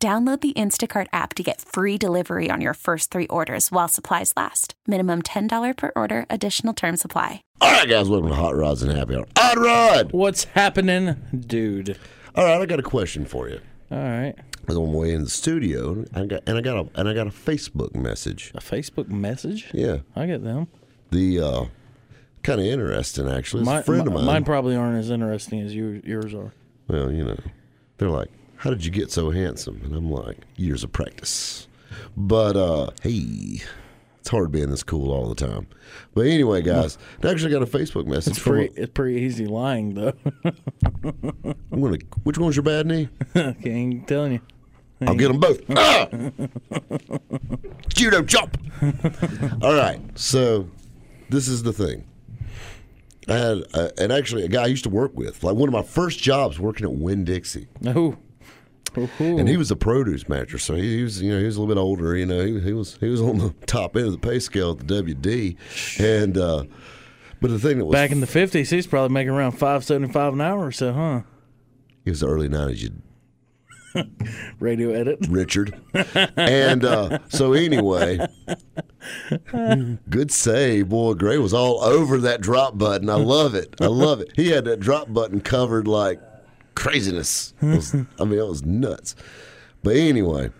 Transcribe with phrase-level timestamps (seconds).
[0.00, 4.32] Download the Instacart app to get free delivery on your first three orders while supplies
[4.36, 4.74] last.
[4.86, 7.42] Minimum $10 per order, additional term supply.
[7.60, 9.26] All right, guys, welcome to Hot Rods and Happy Hour.
[9.36, 10.12] Hot Rod!
[10.12, 11.98] What's happening, dude?
[12.36, 13.58] All right, I got a question for you.
[13.90, 14.36] All right.
[14.68, 17.08] I'm on my way in the studio, and I got and I got a and
[17.08, 18.52] I got a Facebook message.
[18.54, 19.68] A Facebook message?
[19.72, 20.68] Yeah, I get them.
[21.10, 21.64] the uh,
[22.44, 23.62] kind of interesting actually.
[23.62, 24.26] It's Mine, a friend of mine.
[24.26, 26.52] mine probably aren't as interesting as you, yours are.
[26.86, 27.38] well, you know,
[27.96, 31.66] they're like, "How did you get so handsome?" And I'm like, "Years of practice."
[32.16, 33.60] But uh, hey,
[34.20, 35.66] it's hard being this cool all the time.
[36.14, 38.52] But anyway, guys, I actually got a Facebook message It's from.
[38.54, 40.12] pretty, it's pretty easy lying, though.
[40.44, 41.98] I'm gonna.
[42.24, 43.08] Which one's your bad knee?
[43.34, 44.40] I'm telling you.
[45.06, 45.60] I'll get them both.
[45.76, 46.08] Ah!
[47.94, 48.56] Judo chop.
[49.62, 50.00] All right.
[50.18, 50.68] So
[51.30, 52.04] this is the thing.
[53.28, 55.72] I had, uh, and actually, a guy I used to work with, like one of
[55.72, 58.16] my first jobs working at Winn Dixie, Oh.
[59.20, 59.38] Ooh.
[59.38, 60.58] and he was a produce manager.
[60.58, 62.16] So he, he was, you know, he was a little bit older.
[62.16, 64.72] You know, he, he was he was on the top end of the pay scale
[64.72, 65.56] at the WD,
[66.00, 66.64] and uh,
[67.40, 70.40] but the thing that was Back in the 50s, he's probably making around 575 an
[70.40, 71.20] hour or so, huh?
[72.04, 72.82] it was the early nineties.
[72.84, 72.92] You
[74.60, 75.18] Radio edit.
[75.28, 75.78] Richard.
[76.36, 78.18] and uh, so anyway,
[80.10, 80.88] good save.
[80.90, 83.08] Boy, Gray was all over that drop button.
[83.08, 83.74] I love it.
[83.80, 84.32] I love it.
[84.36, 86.20] He had that drop button covered like
[86.78, 87.54] craziness.
[87.62, 89.14] Was- I mean, it was nuts.
[89.82, 90.50] But anyway,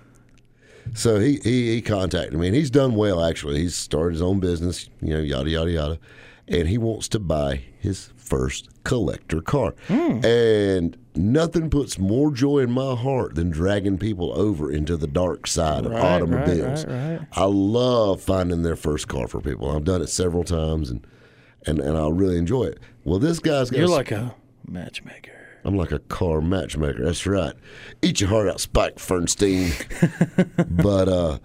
[0.95, 3.61] so he, he he contacted me, and he's done well actually.
[3.61, 5.99] He's started his own business, you know, yada yada yada,
[6.47, 9.75] and he wants to buy his first collector car.
[9.89, 10.25] Hmm.
[10.25, 15.47] And nothing puts more joy in my heart than dragging people over into the dark
[15.47, 16.85] side of automobiles.
[16.87, 17.29] right, right, right.
[17.33, 19.71] I love finding their first car for people.
[19.71, 21.07] I've done it several times, and
[21.67, 22.79] and and I really enjoy it.
[23.05, 24.35] Well, this guy's got You're like a
[24.67, 25.33] matchmaker.
[25.65, 27.05] I'm like a car matchmaker.
[27.05, 27.55] That's right.
[28.03, 29.73] Eat your heart out, Spike Fernstein.
[30.83, 31.39] but uh,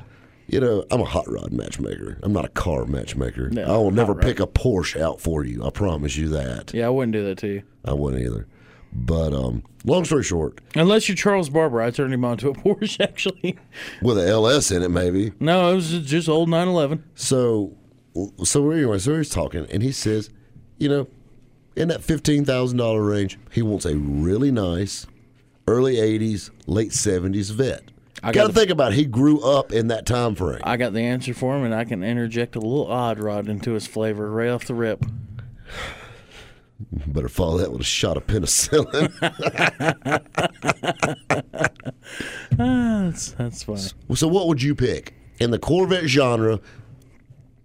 [0.48, 2.20] you know, I'm a hot rod matchmaker.
[2.24, 3.50] I'm not a car matchmaker.
[3.50, 4.24] No, I will never rod.
[4.24, 5.66] pick a Porsche out for you.
[5.66, 6.74] I promise you that.
[6.74, 7.64] Yeah, I wouldn't do that to you.
[7.86, 8.48] I wouldn't either.
[8.96, 12.54] But um, long story short, Unless you're Charles Barber, I turned him on to a
[12.54, 13.58] Porsche, actually.
[14.04, 15.32] with an LS in it, maybe.
[15.40, 17.04] No, it was just old 911.
[17.16, 17.76] So,
[18.44, 20.30] so anyway, so he's talking, and he says,
[20.78, 21.08] you know,
[21.76, 25.06] in that fifteen thousand dollar range, he wants a really nice,
[25.68, 27.84] early '80s, late '70s vet.
[28.26, 28.96] I Got to think about it.
[28.96, 30.62] he grew up in that time frame.
[30.64, 33.74] I got the answer for him, and I can interject a little odd rod into
[33.74, 35.04] his flavor right off the rip.
[37.08, 39.12] Better follow that with a shot of penicillin.
[42.60, 43.78] Ah, that's, that's fine.
[44.16, 46.60] so, what would you pick in the Corvette genre?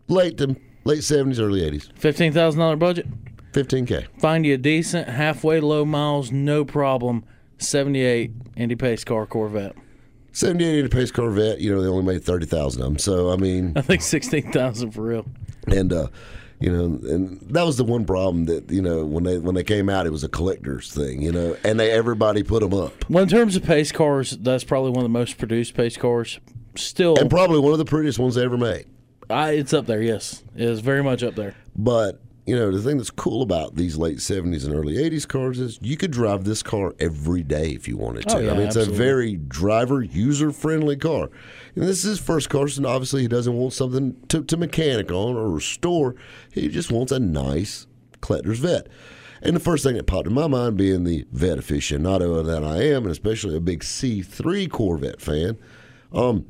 [0.09, 3.07] Late to late '70s, early '80s, $15,000 budget.
[3.53, 4.07] 15k.
[4.21, 7.25] Find you a decent, halfway low miles, no problem.
[7.59, 9.75] 78 Indy Pace car Corvette.
[10.33, 11.59] 78 Indy pace Corvette.
[11.61, 12.99] You know, they only made 30,000 of them.
[12.99, 15.27] So, I mean, I think 16,000 for real.
[15.67, 16.07] and uh,
[16.61, 19.63] you know, and that was the one problem that you know when they when they
[19.63, 22.93] came out, it was a collector's thing, you know, and they everybody put them up,
[23.09, 26.41] Well, in terms of pace cars, that's probably one of the most produced pace cars.
[26.75, 28.87] Still, and probably one of the prettiest ones they ever made.
[29.31, 30.03] I, it's up there.
[30.03, 31.55] Yes, it is very much up there.
[31.77, 35.61] But you know, the thing that's cool about these late '70s and early '80s cars
[35.61, 38.37] is you could drive this car every day if you wanted to.
[38.37, 38.95] Oh, yeah, I mean, it's absolutely.
[38.95, 41.29] a very driver user friendly car.
[41.75, 45.13] And this is his first car, so obviously he doesn't want something to, to mechanic
[45.13, 46.15] on or restore.
[46.51, 47.87] He just wants a nice
[48.23, 48.87] collector's vet.
[49.43, 52.83] And the first thing that popped in my mind, being the vet aficionado that I
[52.83, 55.59] am, and especially a big C3 Corvette fan,
[56.15, 56.47] um,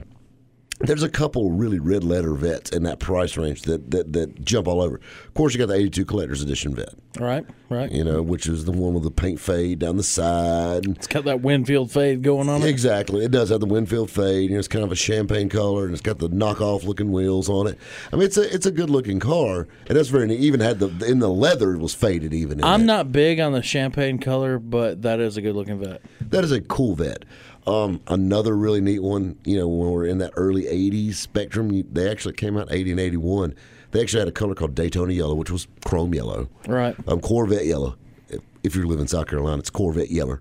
[0.80, 4.69] there's a couple really red letter vets in that price range that, that, that jump
[4.69, 4.96] all over.
[5.26, 7.90] Of course, you got the 82 Collector's Edition vet, Right, right.
[7.90, 10.84] you know, which is the one with the paint fade down the side.
[10.86, 12.62] And It's got that Winfield fade going on.
[12.62, 13.25] Exactly.
[13.25, 14.48] It does have the Winfield fade.
[14.50, 17.48] You know, it's kind of a champagne color, and it's got the knockoff looking wheels
[17.48, 17.76] on it.
[18.12, 20.38] I mean, it's a it's a good looking car, and that's very neat.
[20.40, 22.32] Even had the in the leather it was faded.
[22.32, 22.86] Even in I'm that.
[22.86, 26.02] not big on the champagne color, but that is a good looking vet.
[26.20, 27.24] That is a cool vet.
[27.69, 32.11] Um, another really neat one, you know, when we're in that early 80s spectrum, they
[32.11, 33.55] actually came out 80 and 81.
[33.91, 36.49] They actually had a color called Daytona Yellow, which was chrome yellow.
[36.67, 36.97] Right.
[37.06, 37.97] Um, Corvette Yellow.
[38.29, 40.38] If, if you live in South Carolina, it's Corvette Yellow.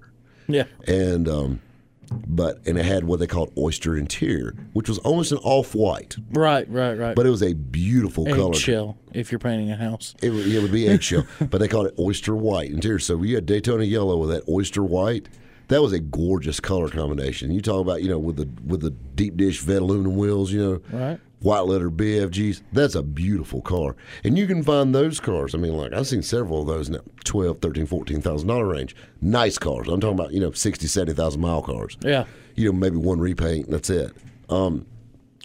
[0.48, 0.64] Yeah.
[0.88, 1.62] And um,
[2.10, 6.16] but and it had what they called oyster interior, which was almost an off white,
[6.32, 7.16] Right, right, right.
[7.16, 8.52] but it was a beautiful color.
[8.52, 10.16] Eggshell, if you're painting a house.
[10.22, 13.00] It would, it would be eggshell, but they called it oyster white interior.
[13.00, 15.28] So you had Daytona yellow with that oyster white.
[15.70, 17.52] That was a gorgeous color combination.
[17.52, 20.60] You talk about you know with the with the deep dish vet aluminum wheels, you
[20.92, 21.20] know, Right.
[21.42, 22.62] white letter BFGs.
[22.72, 25.54] That's a beautiful car, and you can find those cars.
[25.54, 28.66] I mean, like I've seen several of those in the twelve, thirteen, fourteen thousand dollar
[28.68, 28.96] range.
[29.22, 29.88] Nice cars.
[29.90, 31.98] I'm talking about you know sixty, seventy thousand mile cars.
[32.02, 32.26] Yeah.
[32.56, 33.70] You know, maybe one repaint.
[33.70, 34.14] That's it.
[34.50, 34.86] Um,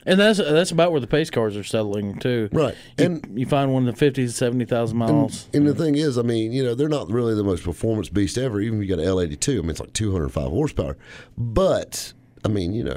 [0.04, 2.48] And that's that's about where the pace cars are settling too.
[2.52, 2.74] Right.
[2.98, 5.48] You, And- you find one in the fifty to seventy thousand miles.
[5.54, 8.36] And the thing is, I mean, you know, they're not really the most performance beast
[8.36, 8.60] ever.
[8.60, 10.96] Even if you got an L82, I mean, it's like 205 horsepower.
[11.38, 12.12] But
[12.44, 12.96] I mean, you know,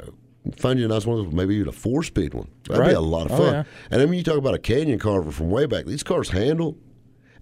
[0.58, 2.48] find you a nice one, maybe even a four-speed one.
[2.68, 3.52] That'd be a lot of Oh, fun.
[3.52, 3.62] yeah.
[3.90, 5.86] And I mean, you talk about a Canyon Carver from way back.
[5.86, 6.76] These cars handle,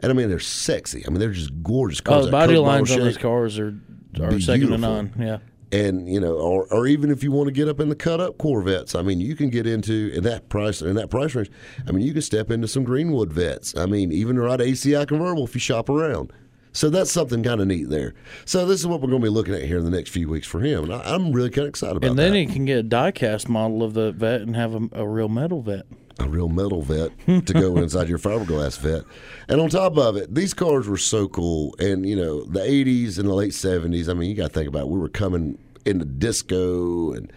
[0.00, 1.04] and I mean, they're sexy.
[1.06, 2.24] I mean, they're just gorgeous Oh, cars.
[2.26, 3.74] the body lines on those cars are
[4.20, 5.12] are second to none.
[5.18, 5.38] Yeah.
[5.72, 8.20] And you know, or, or even if you want to get up in the cut
[8.20, 11.50] up Corvettes, I mean, you can get into in that price in that price range.
[11.86, 13.76] I mean, you can step into some Greenwood vets.
[13.76, 16.32] I mean, even ride ACI convertible if you shop around.
[16.72, 18.14] So that's something kind of neat there.
[18.46, 20.28] So this is what we're going to be looking at here in the next few
[20.28, 22.10] weeks for him, and I, I'm really kind of excited about that.
[22.10, 22.38] And then that.
[22.38, 25.62] he can get a die-cast model of the vet and have a, a real metal
[25.62, 25.86] vet.
[26.20, 29.02] A real metal vet to go inside your fiberglass vet.
[29.48, 31.74] And on top of it, these cars were so cool.
[31.78, 34.68] And, you know, the 80s and the late 70s, I mean, you got to think
[34.68, 34.88] about it.
[34.88, 37.32] We were coming into disco and,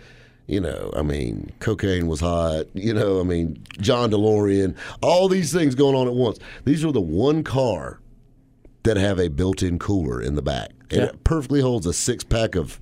[0.46, 2.66] you know, I mean, cocaine was hot.
[2.74, 6.38] You know, I mean, John DeLorean, all these things going on at once.
[6.64, 8.00] These are the one car
[8.84, 10.70] that have a built-in cooler in the back.
[10.92, 11.06] And Yeah.
[11.08, 12.80] it perfectly holds a six-pack of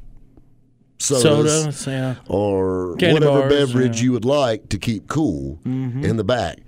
[1.06, 2.16] sodas Soda, yeah.
[2.28, 4.06] or Candy whatever bars, beverage yeah.
[4.06, 6.04] you would like to keep cool Mm-hmm.
[6.06, 6.60] in the back.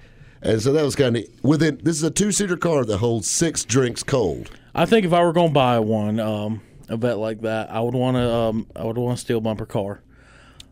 [0.42, 1.80] And so that was kind of within.
[1.82, 4.52] This is a two-seater car that holds six drinks cold.
[4.76, 7.80] I think if I were going to buy one, um, a vet like that, I
[7.80, 10.02] would want to, um, I would want a steel bumper car.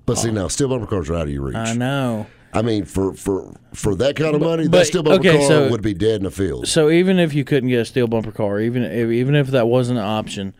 [0.06, 1.56] But see now, steel bumper cars are out of your reach.
[1.56, 5.40] I I, mean, for for for that kind of money, but- that steel bumper okay,
[5.40, 6.68] car so- would be dead in the field.
[6.68, 9.68] So even if you couldn't get a steel bumper car, even if, even if that
[9.68, 10.54] wasn't an option,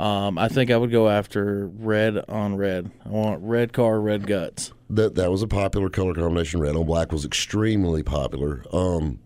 [0.00, 2.90] um, I think I would go after red on red.
[3.04, 4.72] I want red car, red guts.
[4.88, 6.60] That that was a popular color combination.
[6.60, 8.64] Red on black was extremely popular.
[8.72, 9.20] Um,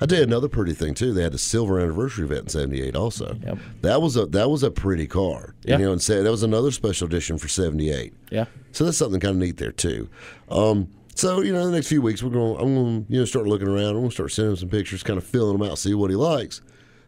[0.00, 1.12] I did another pretty thing too.
[1.12, 3.36] They had a silver anniversary event in '78 also.
[3.42, 3.58] Yep.
[3.80, 5.54] That was a that was a pretty car.
[5.62, 5.78] Yeah.
[5.78, 8.12] You know, and that was another special edition for '78.
[8.30, 8.44] Yeah.
[8.72, 10.08] So that's something kind of neat there too.
[10.50, 12.60] Um, so you know, the next few weeks we're going.
[12.60, 13.88] I'm going to you know start looking around.
[13.88, 16.10] I'm going to start sending him some pictures, kind of filling them out, see what
[16.10, 16.60] he likes.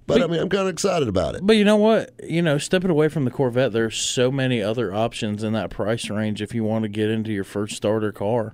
[0.06, 1.46] But I mean, I'm kind of excited about it.
[1.46, 2.12] But you know what?
[2.22, 6.10] You know, stepping away from the Corvette, there's so many other options in that price
[6.10, 8.52] range if you want to get into your first starter car.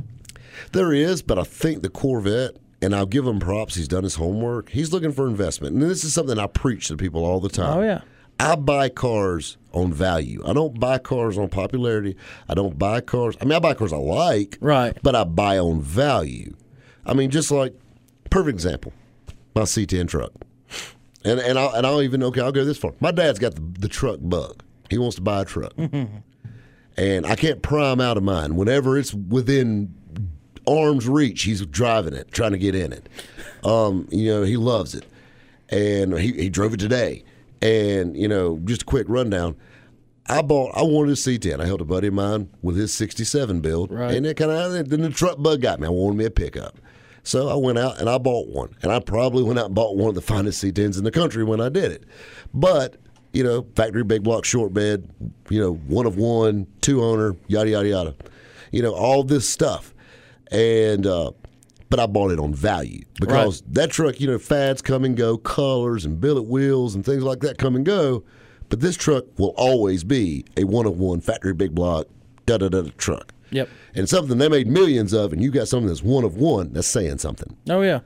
[0.72, 3.76] There is, but I think the Corvette, and I'll give him props.
[3.76, 4.68] He's done his homework.
[4.70, 7.78] He's looking for investment, and this is something I preach to people all the time.
[7.78, 8.00] Oh yeah.
[8.40, 10.42] I buy cars on value.
[10.46, 12.16] I don't buy cars on popularity.
[12.48, 13.36] I don't buy cars.
[13.40, 14.96] I mean, I buy cars I like, Right.
[15.02, 16.54] but I buy on value.
[17.04, 17.74] I mean, just like
[18.30, 18.92] perfect example,
[19.56, 20.30] my C10 truck,
[21.24, 22.92] and and I'll and I'll even okay, I'll go this far.
[23.00, 24.62] My dad's got the, the truck bug.
[24.90, 25.72] He wants to buy a truck,
[26.96, 28.56] and I can't pry him out of mine.
[28.56, 29.94] Whenever it's within
[30.66, 33.08] arm's reach, he's driving it, trying to get in it.
[33.64, 35.04] Um, you know, he loves it,
[35.68, 37.24] and he he drove it today.
[37.60, 39.56] And you know, just a quick rundown.
[40.30, 40.76] I bought.
[40.76, 41.60] I wanted a C10.
[41.60, 44.14] I helped a buddy of mine with his '67 build, Right.
[44.14, 45.86] and it kind of then the truck bug got me.
[45.86, 46.78] I wanted me a pickup,
[47.28, 48.74] so I went out and I bought one.
[48.82, 51.44] And I probably went out and bought one of the finest C10s in the country
[51.44, 52.04] when I did it.
[52.54, 52.96] But
[53.34, 55.10] you know, factory big block short bed,
[55.50, 58.14] you know, one of one, two owner, yada yada yada,
[58.72, 59.94] you know, all this stuff,
[60.50, 61.06] and.
[61.06, 61.32] uh
[61.90, 65.38] but I bought it on value because that truck, you know, fads come and go,
[65.38, 68.24] colors and billet wheels and things like that come and go.
[68.68, 72.06] But this truck will always be a one of one factory big block
[72.44, 73.32] da da da truck.
[73.50, 73.68] Yep.
[73.94, 76.86] And something they made millions of, and you got something that's one of one, that's
[76.88, 77.56] saying something.
[77.68, 78.00] Oh yeah.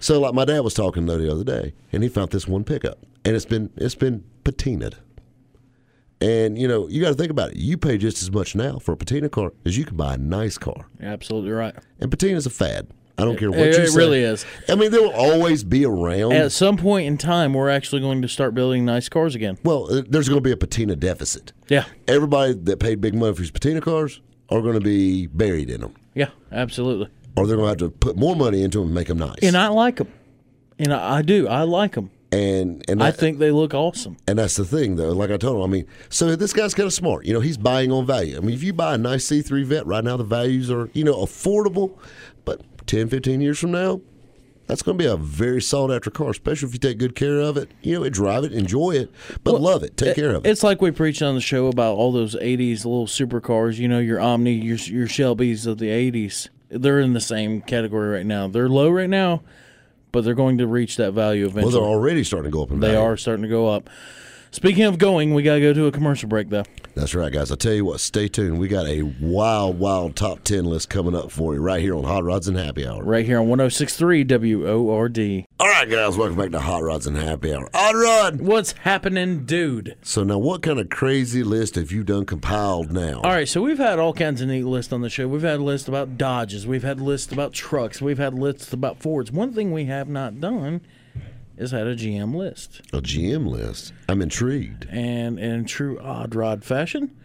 [0.00, 2.64] So, like my dad was talking though the other day, and he found this one
[2.64, 4.94] pickup, and it's been it's been patinaed.
[6.20, 7.56] And you know, you got to think about it.
[7.56, 10.18] You pay just as much now for a patina car as you can buy a
[10.18, 10.86] nice car.
[11.00, 11.74] You're absolutely right.
[12.00, 12.88] And patina's a fad.
[13.16, 13.94] I don't care what It- you it say.
[13.94, 14.44] It really is.
[14.68, 16.32] I mean, they will always be around.
[16.32, 19.56] At some point in time, we're actually going to start building nice cars again.
[19.64, 21.52] well, uh, there's going to be a patina deficit.
[21.68, 21.84] Yeah.
[22.08, 24.20] Everybody that paid big money for these patina cars
[24.54, 26.28] are going to be buried in them, Yeah.
[26.52, 27.08] Absolutely.
[27.36, 29.38] or they're going to have to put more money into them and make them nice.
[29.42, 30.08] And I like them.
[30.78, 31.46] And I, I do.
[31.48, 32.10] I like them.
[32.32, 34.16] and and I that- think they look awesome.
[34.26, 35.12] And that's the thing, though.
[35.12, 37.24] Like I told him, I mean, so this guy's kind of smart.
[37.26, 38.36] You know, he's buying on value.
[38.36, 41.04] I mean, if you buy a nice C3 vet right now, the values are, you
[41.04, 41.96] know, affordable.
[42.44, 44.00] But 10, 15 years from now,
[44.66, 47.40] that's going to be a very sought after car, especially if you take good care
[47.40, 47.70] of it.
[47.82, 49.10] You know, drive it, enjoy it,
[49.42, 50.48] but love it, take care of it.
[50.48, 53.78] It's like we preached on the show about all those '80s little supercars.
[53.78, 56.48] You know, your Omni, your your Shelbys of the '80s.
[56.70, 58.48] They're in the same category right now.
[58.48, 59.42] They're low right now,
[60.12, 61.74] but they're going to reach that value eventually.
[61.74, 63.00] well, they're already starting to go up in they value.
[63.00, 63.90] are starting to go up.
[64.54, 66.62] Speaking of going, we got to go to a commercial break though.
[66.94, 67.50] That's right, guys.
[67.50, 68.60] I'll tell you what, stay tuned.
[68.60, 72.04] We got a wild, wild top 10 list coming up for you right here on
[72.04, 73.02] Hot Rods and Happy Hour.
[73.02, 75.44] Right here on 106.3 WORD.
[75.58, 77.68] All right, guys, welcome back to Hot Rods and Happy Hour.
[77.74, 78.40] Hot Rod!
[78.42, 79.96] What's happening, dude?
[80.02, 83.22] So, now what kind of crazy list have you done compiled now?
[83.22, 85.26] All right, so we've had all kinds of neat lists on the show.
[85.26, 86.64] We've had lists about Dodges.
[86.64, 88.00] We've had lists about trucks.
[88.00, 89.32] We've had lists about Fords.
[89.32, 90.80] One thing we have not done
[91.56, 92.80] is had a GM list.
[92.92, 93.92] A GM list.
[94.08, 94.86] I'm intrigued.
[94.90, 97.16] And in true odd rod fashion,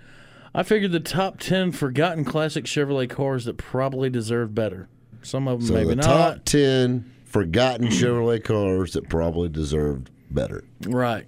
[0.54, 4.88] I figured the top 10 forgotten classic Chevrolet cars that probably deserve better.
[5.22, 6.04] Some of them So, maybe the not.
[6.06, 10.64] top 10 forgotten Chevrolet cars that probably deserved better.
[10.88, 11.26] Right.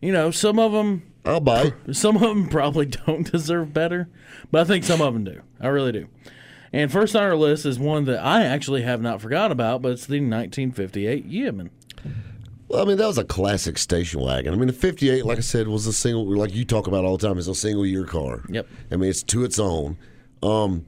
[0.00, 1.72] You know, some of them I'll buy.
[1.92, 4.08] Some of them probably don't deserve better,
[4.50, 5.40] but I think some of them do.
[5.60, 6.08] I really do.
[6.72, 9.92] And first on our list is one that I actually have not forgot about, but
[9.92, 11.70] it's the 1958 Yeoman.
[12.68, 14.54] Well, I mean, that was a classic station wagon.
[14.54, 17.18] I mean, the 58, like I said, was a single, like you talk about all
[17.18, 18.42] the time, it's a single year car.
[18.48, 18.66] Yep.
[18.90, 19.98] I mean, it's to its own.
[20.42, 20.86] Um,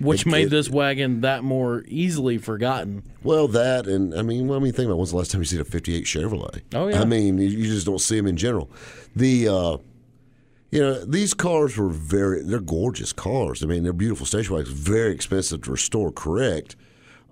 [0.00, 3.04] Which It- made it- this wagon that more easily forgotten.
[3.22, 5.44] well, that, and I mean, well, I mean, think about when's the last time you
[5.44, 6.62] see a 58 Chevrolet?
[6.74, 7.00] Oh, yeah.
[7.00, 8.68] I mean, you, you just don't see them in general.
[9.14, 9.76] The, uh,
[10.72, 13.62] you know, these cars were very, they're gorgeous cars.
[13.62, 16.74] I mean, they're beautiful station wagons, very expensive to restore correct.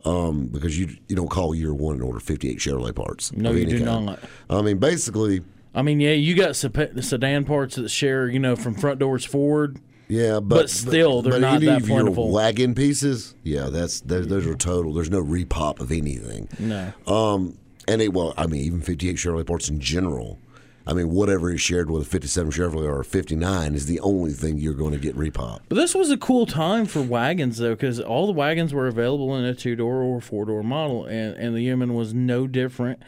[0.03, 3.33] Um, because you you don't call year one and order 58 Chevrolet parts.
[3.35, 4.07] No, you do kind.
[4.07, 4.21] not.
[4.49, 5.43] I mean, basically,
[5.75, 9.79] I mean, yeah, you got sedan parts that share, you know, from front doors forward.
[10.09, 12.33] Yeah, but, But still, they're but not any that of your plentiful.
[12.33, 14.93] wagon pieces, yeah, that's those, those are total.
[14.95, 16.49] There's no repop of anything.
[16.59, 16.93] No.
[17.07, 20.39] Um, and it, well, I mean, even 58 Chevrolet parts in general.
[20.87, 24.33] I mean, whatever is shared with a 57 Chevrolet or a 59 is the only
[24.33, 25.61] thing you're going to get repop.
[25.69, 29.37] But this was a cool time for wagons, though, because all the wagons were available
[29.37, 33.03] in a two door or four door model, and, and the Yeoman was no different.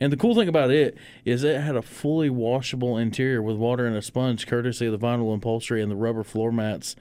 [0.00, 3.86] And the cool thing about it is it had a fully washable interior with water
[3.86, 6.96] and a sponge, courtesy of the vinyl upholstery and the rubber floor mats.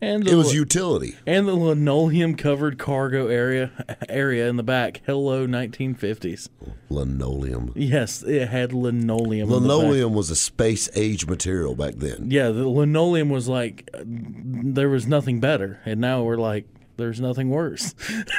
[0.00, 1.16] And the, It was utility.
[1.26, 3.72] and the linoleum covered cargo area
[4.08, 5.00] area in the back.
[5.06, 6.48] Hello, 1950s.
[6.88, 7.72] Linoleum.
[7.74, 9.48] Yes, it had linoleum.
[9.48, 9.68] in the back.
[9.76, 12.30] Linoleum was a space age material back then.
[12.30, 17.50] Yeah, the linoleum was like there was nothing better, and now we're like there's nothing
[17.50, 17.94] worse.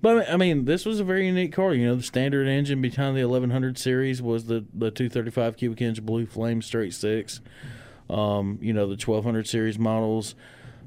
[0.00, 1.74] but I mean, this was a very unique car.
[1.74, 6.02] You know, the standard engine behind the 1100 series was the the 235 cubic inch
[6.02, 7.40] Blue Flame straight six.
[8.10, 10.34] Um, you know, the 1200 series models,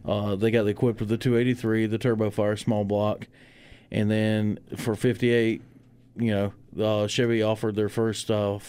[0.06, 3.28] uh, they got equipped with the 283, the Turbo Fire small block,
[3.92, 5.62] and then for 58,
[6.18, 8.60] you know, uh, Chevy offered their first uh,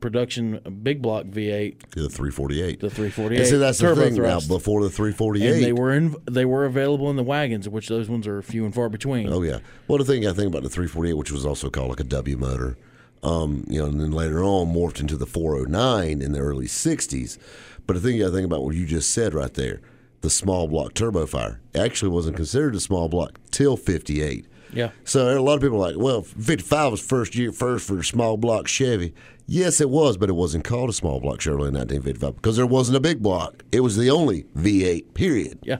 [0.00, 2.80] production big block V8 The 348.
[2.80, 4.50] the 348 And see, that's the turbo thing thrust.
[4.50, 4.56] now.
[4.56, 8.08] Before the 348, and they were in they were available in the wagons, which those
[8.10, 9.32] ones are few and far between.
[9.32, 9.60] Oh yeah.
[9.88, 12.36] Well, the thing I think about the 348, which was also called like a W
[12.36, 12.76] motor,
[13.22, 17.38] um, you know, and then later on morphed into the 409 in the early 60s.
[17.86, 19.80] But the thing you got to think about what you just said right there,
[20.22, 24.46] the small block turbofire actually wasn't considered a small block till 58.
[24.72, 24.90] Yeah.
[25.04, 28.66] So a lot of people like, well, 55 was first year first for small block
[28.66, 29.14] Chevy.
[29.46, 32.66] Yes, it was, but it wasn't called a small block Chevrolet in 1955 because there
[32.66, 33.62] wasn't a big block.
[33.70, 35.58] It was the only V8, period.
[35.62, 35.78] Yeah.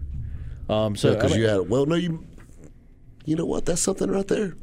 [0.68, 2.24] Um, so Because I mean- you had, well, no, you,
[3.24, 3.64] you know what?
[3.64, 4.56] That's something right there.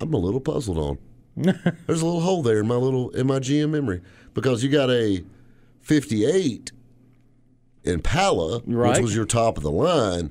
[0.00, 0.98] I'm a little puzzled on.
[1.36, 4.02] There's a little hole there in my little in my GM memory
[4.34, 5.24] because you got a
[5.80, 6.72] 58
[7.84, 8.92] Impala, Right.
[8.92, 10.30] which was your top of the line,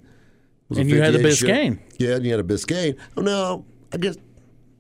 [0.70, 1.80] And you had the 58 Chev- Biscayne.
[1.98, 2.98] Yeah, and you had a Biscayne.
[3.18, 4.16] Oh no, I guess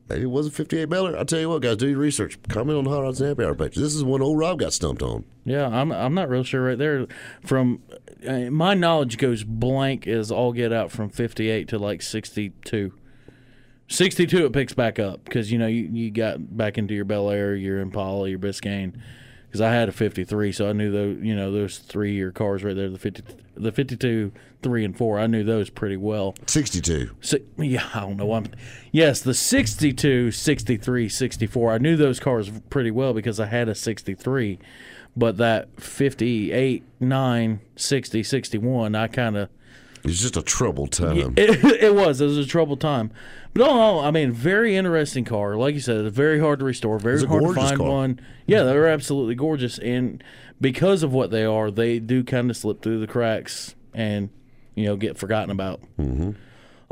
[0.08, 1.18] maybe it was a 58 Bel Air.
[1.18, 2.38] I'll tell you what, guys, do your research.
[2.48, 3.75] Comment on the Hot Rods and Happy Hour page.
[3.75, 5.25] This is one Odd Rod got stumped on.
[5.44, 7.08] Yeah, I'm I'm not real sure right there.
[7.44, 7.82] From
[8.25, 12.94] uh, my knowledge goes blank as all get out from 58 to like 62.
[13.92, 17.30] 62 it picks back up because you know you, you got back into your Bel
[17.30, 18.94] Air, your Impala, your Biscayne.
[19.48, 22.64] Because I had a 53, so I knew those you know those three year cars
[22.64, 23.24] right there, the 50,
[23.56, 24.32] the 52,
[24.62, 25.20] three and four.
[25.20, 26.36] I knew those pretty well.
[26.48, 27.12] 62.
[27.22, 28.34] So, yeah, I don't know.
[28.34, 28.48] I'm,
[28.92, 31.72] yes, the 62, 63, 64.
[31.72, 34.60] I knew those cars pretty well because I had a 63.
[35.16, 39.50] But that 58, 9, 60, 61, I kind of.
[40.03, 41.34] It's just a troubled time.
[41.38, 42.22] It, it was.
[42.22, 43.12] It was a troubled time.
[43.53, 45.55] But all in all, I mean, very interesting car.
[45.55, 47.88] Like you said, very hard to restore, very hard to find car.
[47.88, 48.20] one.
[48.46, 49.77] Yeah, they're absolutely gorgeous.
[49.79, 50.24] And
[50.60, 54.29] because of what they are, they do kind of slip through the cracks and,
[54.75, 55.81] you know, get forgotten about.
[56.00, 56.31] Mm-hmm.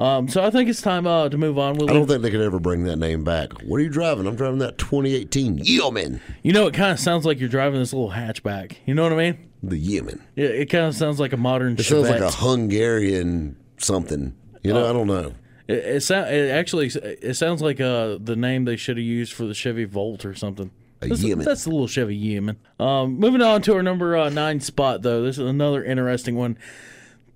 [0.02, 1.76] Um, so I think it's time uh, to move on.
[1.76, 3.52] We'll I don't think they could ever bring that name back.
[3.64, 4.28] What are you driving?
[4.28, 6.22] I'm driving that 2018 Yeoman.
[6.42, 8.78] You know, it kind of sounds like you're driving this little hatchback.
[8.86, 9.49] You know what I mean?
[9.62, 10.24] The Yeoman.
[10.36, 14.36] Yeah, it kind of sounds like a modern It sounds like a Hungarian something.
[14.64, 15.34] You know, I don't know.
[15.68, 19.34] it, it, sound, it actually it sounds like uh, the name they should have used
[19.34, 20.72] for the Chevy Volt or something.
[21.02, 22.58] A that's, that's the little Chevy Yeoman.
[22.78, 25.24] Um, moving on to our number uh, nine spot, though.
[25.24, 26.58] This is another interesting one.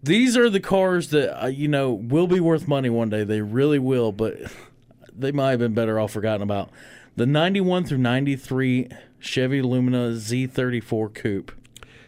[0.02, 3.24] These are the cars that uh, you know will be worth money one day.
[3.24, 4.38] They really will, but
[5.16, 6.72] they might have been better off forgotten about.
[7.16, 8.90] The 91 through 93
[9.20, 11.52] Chevy Lumina Z34 Coupe.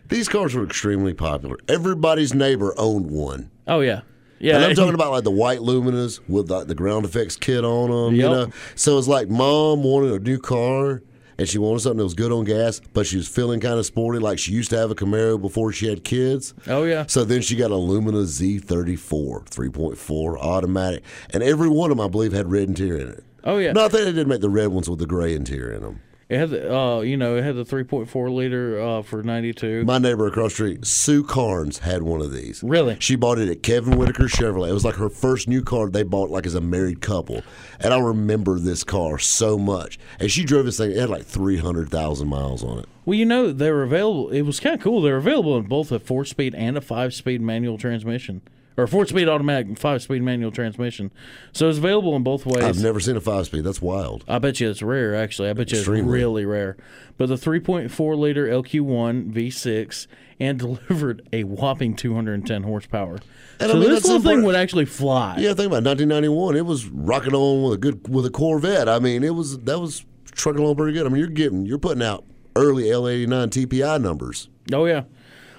[0.09, 1.57] These cars were extremely popular.
[1.67, 3.51] Everybody's neighbor owned one.
[3.67, 4.01] Oh yeah,
[4.39, 4.55] yeah.
[4.55, 7.89] And I'm talking about like the white Luminas with like the ground effects kit on
[7.89, 8.15] them.
[8.15, 11.01] You know, so it's like mom wanted a new car
[11.37, 13.85] and she wanted something that was good on gas, but she was feeling kind of
[13.85, 16.53] sporty, like she used to have a Camaro before she had kids.
[16.67, 17.05] Oh, yeah.
[17.07, 22.09] So then she got a Lumina Z34, 3.4 automatic, and every one of them I
[22.09, 23.23] believe had red interior in it.
[23.43, 23.73] Oh, yeah.
[23.73, 26.01] Not that think they did make the red ones with the gray interior in them.
[26.27, 29.85] It had the, uh, you know, it had the 3.4 liter uh, for 92.
[29.85, 32.63] My neighbor across the street, Sue Carnes, had one of these.
[32.63, 32.97] Really?
[32.99, 34.69] She bought it at Kevin Whitaker Chevrolet.
[34.69, 37.43] It was like her first new car they bought like as a married couple.
[37.79, 39.99] And I remember this car so much.
[40.19, 42.85] And she drove this thing, it had like 300,000 miles on it.
[43.05, 44.29] Well, you know, they were available.
[44.29, 45.01] It was kind of cool.
[45.01, 48.41] They were available in both a four speed and a five speed manual transmission,
[48.77, 51.11] or four speed automatic and five speed manual transmission.
[51.51, 52.63] So it's available in both ways.
[52.63, 53.63] I've never seen a five speed.
[53.63, 54.23] That's wild.
[54.27, 55.49] I bet you it's rare, actually.
[55.49, 56.77] I bet you it's really rare.
[57.17, 60.07] But the 3.4 liter LQ1 V6
[60.39, 60.59] and
[60.89, 63.19] delivered a whopping 210 horsepower.
[63.59, 65.37] And I so mean, this little thing would actually fly.
[65.37, 65.87] Yeah, think about it.
[65.87, 66.57] 1991.
[66.57, 68.89] It was rocking on with a good with a Corvette.
[68.89, 71.05] I mean, it was that was trucking along pretty good.
[71.05, 72.25] I mean, you're getting you're putting out
[72.57, 74.49] early L89 TPI numbers.
[74.73, 75.03] Oh yeah,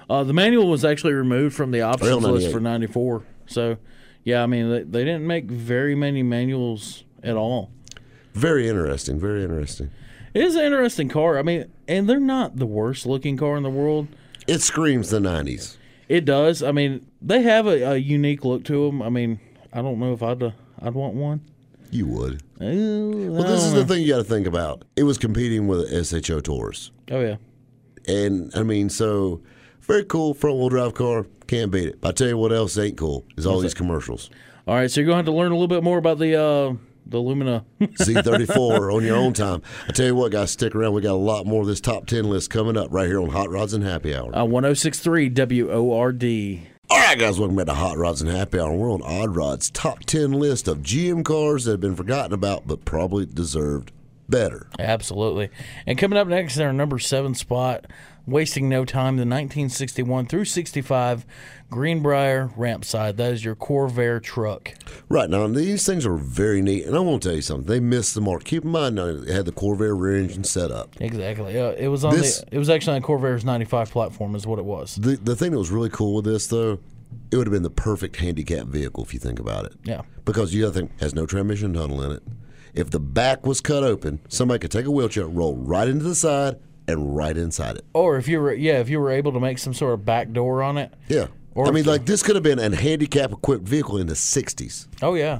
[0.09, 3.23] uh, the manual was actually removed from the options list for '94.
[3.47, 3.77] So,
[4.23, 7.71] yeah, I mean they, they didn't make very many manuals at all.
[8.33, 9.19] Very interesting.
[9.19, 9.89] Very interesting.
[10.33, 11.39] It is an interesting car.
[11.39, 14.07] I mean, and they're not the worst looking car in the world.
[14.45, 15.77] It screams the 90s.
[16.07, 16.61] It does.
[16.61, 19.01] I mean, they have a, a unique look to them.
[19.01, 19.39] I mean,
[19.73, 21.41] I don't know if I'd uh, I'd want one.
[21.89, 22.43] You would.
[22.61, 24.83] Ooh, Well, this is the thing you got to think about.
[24.95, 26.91] It was competing with SHO Taurus.
[27.11, 27.37] oh yeah.
[28.07, 29.41] And I mean, so
[29.87, 31.25] very cool front wheel drive car.
[31.47, 32.01] Can't beat it.
[32.01, 34.29] But I tell you what else ain't cool is all these commercials.
[34.67, 36.35] All right, so you're going to have to learn a little bit more about the
[36.35, 36.73] uh,
[37.05, 37.63] the Lumina.
[37.81, 39.61] Z34 on your own time.
[39.87, 40.93] I tell you what, guys, stick around.
[40.93, 43.29] We got a lot more of this top 10 list coming up right here on
[43.29, 44.35] Hot Rods and Happy Hour.
[44.37, 46.23] uh, 1063 WORD.
[46.89, 48.73] All right, guys, welcome back to Hot Rods and Happy Hour.
[48.73, 52.67] We're on Odd Rod's top 10 list of GM cars that have been forgotten about
[52.67, 53.91] but probably deserved
[54.29, 54.67] better.
[54.79, 55.49] Absolutely.
[55.85, 57.87] And coming up next in our number seven spot,
[58.27, 61.25] wasting no time, the 1961 through 65
[61.69, 63.17] Greenbrier ramp side.
[63.17, 64.73] That is your Corvair truck.
[65.09, 67.67] Right now, these things are very neat, and I want to tell you something.
[67.67, 68.43] They missed the mark.
[68.43, 70.95] Keep in mind, it had the Corvair rear engine set up.
[70.99, 71.59] Exactly.
[71.59, 72.55] Uh, it was on This- the.
[72.55, 74.95] It was actually on Corvair's 95 platform, is what it was.
[74.95, 76.79] The the thing that was really cool with this though,
[77.31, 79.73] it would have been the perfect handicap vehicle if you think about it.
[79.83, 80.01] Yeah.
[80.25, 82.23] Because you got to think has no transmission tunnel in it.
[82.73, 86.13] If the back was cut open, somebody could take a wheelchair, roll right into the
[86.15, 87.85] side, and right inside it.
[87.93, 90.31] Or if you were, yeah, if you were able to make some sort of back
[90.31, 91.27] door on it, Yeah.
[91.55, 94.87] Or I mean, like this could have been a handicap equipped vehicle in the '60s.
[95.01, 95.39] Oh yeah.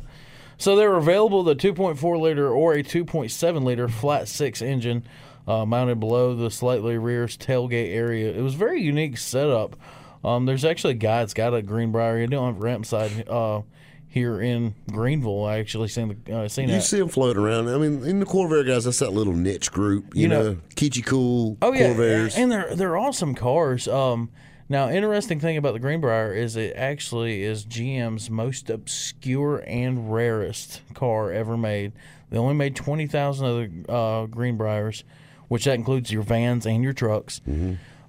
[0.58, 5.08] So they were available the 2.4 liter or a 2.7 liter flat six engine,
[5.48, 8.32] uh, mounted below the slightly rear tailgate area.
[8.32, 9.76] It was a very unique setup.
[10.24, 12.18] Um, there's actually a guy that's got a Greenbrier.
[12.18, 13.62] You don't have ramp side uh,
[14.10, 15.44] here in Greenville.
[15.46, 16.82] I actually seen the uh, seen You that.
[16.84, 17.68] see them floating around.
[17.70, 20.16] I mean, in the Corvair guys, that's that little niche group.
[20.16, 22.38] You, You know, know- Kichi Cool, Oh yeah, Corvairs.
[22.38, 23.88] and they're they're awesome cars.
[23.88, 24.30] Um,
[24.70, 30.82] now, interesting thing about the Greenbrier is it actually is GM's most obscure and rarest
[30.94, 31.94] car ever made.
[32.30, 35.04] They only made twenty thousand of the uh, Greenbriers,
[35.48, 37.40] which that includes your vans and your trucks.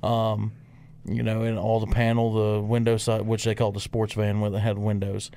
[0.02, 0.52] Um,
[1.04, 4.40] you know, and all the panel, the window side, which they call the sports van,
[4.40, 5.30] when it had windows.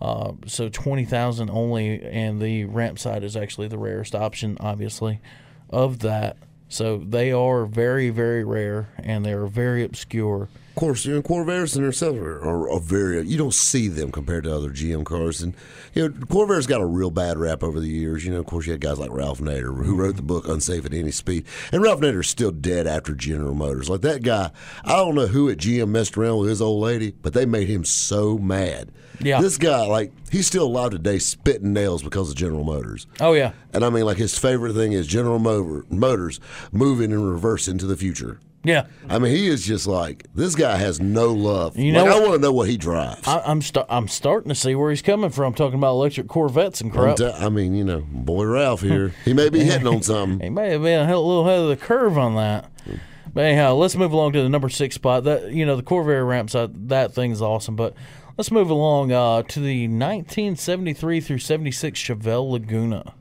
[0.00, 5.20] Uh, so twenty thousand only, and the ramp side is actually the rarest option, obviously,
[5.70, 6.36] of that.
[6.68, 10.48] So they are very, very rare, and they are very obscure.
[10.78, 13.26] Of course, you know, Corvairs in themselves are, are, are very.
[13.26, 15.56] You don't see them compared to other GM cars, and
[15.92, 18.24] you know, Corvair's got a real bad rap over the years.
[18.24, 20.86] You know, of course, you had guys like Ralph Nader who wrote the book "Unsafe
[20.86, 23.90] at Any Speed," and Ralph Nader's still dead after General Motors.
[23.90, 24.52] Like that guy,
[24.84, 27.66] I don't know who at GM messed around with his old lady, but they made
[27.66, 28.92] him so mad.
[29.20, 29.40] Yeah.
[29.40, 33.08] this guy, like, he's still alive today, spitting nails because of General Motors.
[33.18, 36.38] Oh yeah, And I mean, like, his favorite thing is General Motor, Motors
[36.70, 38.38] moving in reverse into the future.
[38.64, 38.86] Yeah.
[39.08, 41.76] I mean, he is just like this guy has no love.
[41.76, 43.26] You like, know I want to know what he drives.
[43.26, 46.28] I, I, I'm sta- I'm starting to see where he's coming from, talking about electric
[46.28, 47.20] Corvettes and crap.
[47.20, 50.40] I mean, you know, boy Ralph here, he may be hitting on something.
[50.40, 52.70] He may have been a little ahead of the curve on that.
[53.32, 55.24] But anyhow, let's move along to the number six spot.
[55.24, 57.76] That you know, the Corvair ramps side, that thing's awesome.
[57.76, 57.94] But
[58.36, 63.14] let's move along uh, to the 1973 through 76 Chevelle Laguna.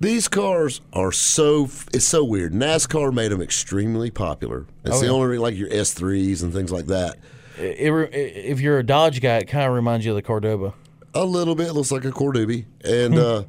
[0.00, 2.52] These cars are so it's so weird.
[2.52, 4.66] NASCAR made them extremely popular.
[4.84, 5.12] It's Oh, the yeah.
[5.12, 7.16] only like your S3s and things like that.
[7.58, 10.74] It, it, if you're a Dodge guy, it kind of reminds you of the Cordoba.
[11.14, 13.20] A little bit looks like a Cordoba, and Hmm.
[13.20, 13.42] uh,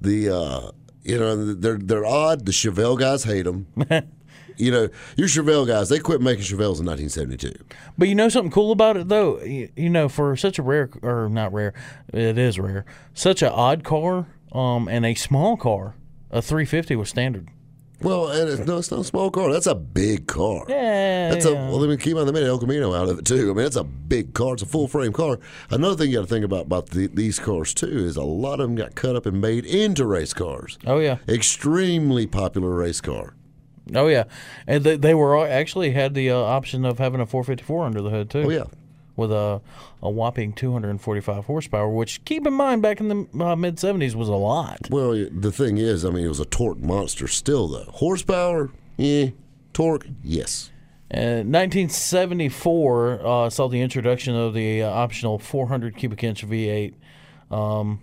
[0.00, 0.70] the uh,
[1.04, 2.46] you know they're they're odd.
[2.46, 3.66] The Chevelle guys hate them.
[4.56, 7.52] you know, your Chevelle guys they quit making Chevelles in 1972.
[7.96, 9.40] But you know something cool about it though.
[9.42, 11.74] You, you know, for such a rare or not rare,
[12.12, 12.84] it is rare.
[13.14, 15.94] Such an odd car, um, and a small car,
[16.30, 17.48] a 350 was standard.
[18.00, 19.52] Well, and it's, no, it's not a small car.
[19.52, 20.64] That's a big car.
[20.68, 21.78] Yeah, That's a well.
[21.86, 23.50] Mean, keep on they made El Camino out of it too.
[23.50, 24.54] I mean, it's a big car.
[24.54, 25.38] It's a full frame car.
[25.70, 28.54] Another thing you got to think about about the, these cars too is a lot
[28.58, 30.78] of them got cut up and made into race cars.
[30.84, 31.18] Oh yeah.
[31.28, 33.34] Extremely popular race car.
[33.94, 34.24] Oh yeah,
[34.66, 38.02] and they, they were all- actually had the uh, option of having a 454 under
[38.02, 38.42] the hood too.
[38.42, 38.64] Oh yeah.
[39.16, 39.60] With a
[40.02, 44.28] a whopping 245 horsepower, which keep in mind back in the uh, mid 70s was
[44.28, 44.78] a lot.
[44.90, 47.90] Well, the thing is, I mean, it was a torque monster still though.
[47.92, 49.30] Horsepower, eh.
[49.72, 50.70] Torque, yes.
[51.12, 56.94] Uh, 1974 uh, saw the introduction of the uh, optional 400 cubic inch V8,
[57.50, 58.00] um,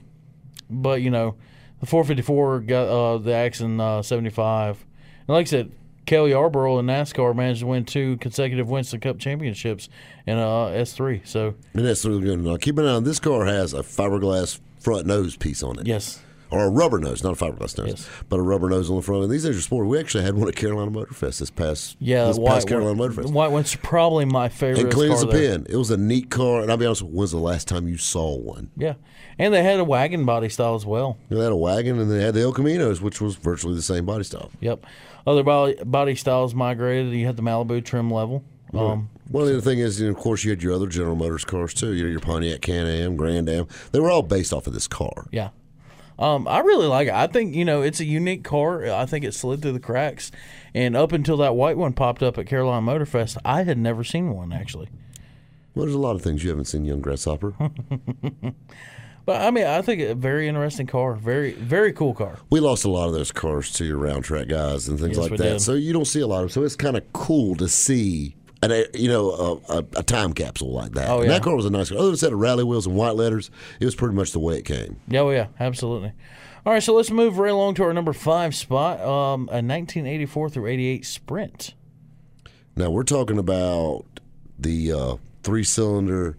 [0.70, 1.36] but you know
[1.80, 4.86] the 454 got uh, the Axon uh, 75,
[5.28, 5.72] and like I said.
[6.10, 9.90] Cale Yarborough in NASCAR managed to win two consecutive Winston Cup championships
[10.26, 11.22] in uh, S3.
[11.28, 12.40] So, And that's really good.
[12.40, 15.86] Now, keep an eye on this car has a fiberglass front nose piece on it.
[15.86, 16.20] yes,
[16.50, 18.10] or a rubber nose, not a fiberglass nose, Yes.
[18.28, 19.22] but a rubber nose on the front.
[19.22, 19.86] And these things are sport.
[19.86, 22.96] We actually had one at Carolina Motor Fest this past Yeah, this the past Carolina
[22.96, 23.32] Motor Fest.
[23.32, 24.86] White one's probably my favorite.
[24.86, 25.68] And clean as a pin.
[25.70, 26.62] It was a neat car.
[26.64, 28.72] And I'll be honest, with you, when's the last time you saw one?
[28.76, 28.96] Yeah,
[29.38, 31.20] and they had a wagon body style as well.
[31.30, 34.08] They had a wagon and they had the El Caminos, which was virtually the same
[34.08, 34.50] body style.
[34.60, 34.84] Yep.
[35.30, 37.14] Other body, body styles migrated.
[37.14, 38.44] You had the Malibu trim level.
[38.74, 41.72] Um, Well, the other thing is, of course, you had your other General Motors cars
[41.72, 41.94] too.
[41.94, 43.68] You know, your Pontiac Can-Am, Grand Am.
[43.92, 45.28] They were all based off of this car.
[45.32, 45.50] yeah.
[46.18, 47.14] Um, I really like it.
[47.14, 48.86] I think you know it's a unique car.
[48.92, 50.32] I think it slid through the cracks,
[50.74, 54.04] and up until that white one popped up at Carolina Motor Fest, I had never
[54.04, 54.90] seen one actually.
[55.76, 57.54] Well, there's a lot of things you haven't seen, young grasshopper.
[59.30, 61.14] But I mean, I think a very interesting car.
[61.14, 62.40] Very, very cool car.
[62.50, 65.30] we lost a lot of those cars to your round track guys and things Yes,
[65.30, 65.44] like that.
[65.44, 65.62] did.
[65.62, 66.50] So you don't see a lot of them.
[66.50, 68.36] So it's kind of cool to see.
[68.64, 71.12] And you know, a, a, a time capsule like that.
[71.12, 71.28] Oh, yeah.
[71.28, 72.00] that car was a nice car.
[72.00, 74.40] Other than a set of rally wheels and white letters, it was pretty much the
[74.40, 75.00] way it came.
[75.08, 76.12] Yeah, oh yeah, absolutely.
[76.66, 79.00] All right, so let's move right along to our number five spot.
[79.00, 81.76] Um, a 1984 through 88 Sprint.
[82.76, 84.06] Now we're talking about
[84.58, 86.36] the uh, three cylinder.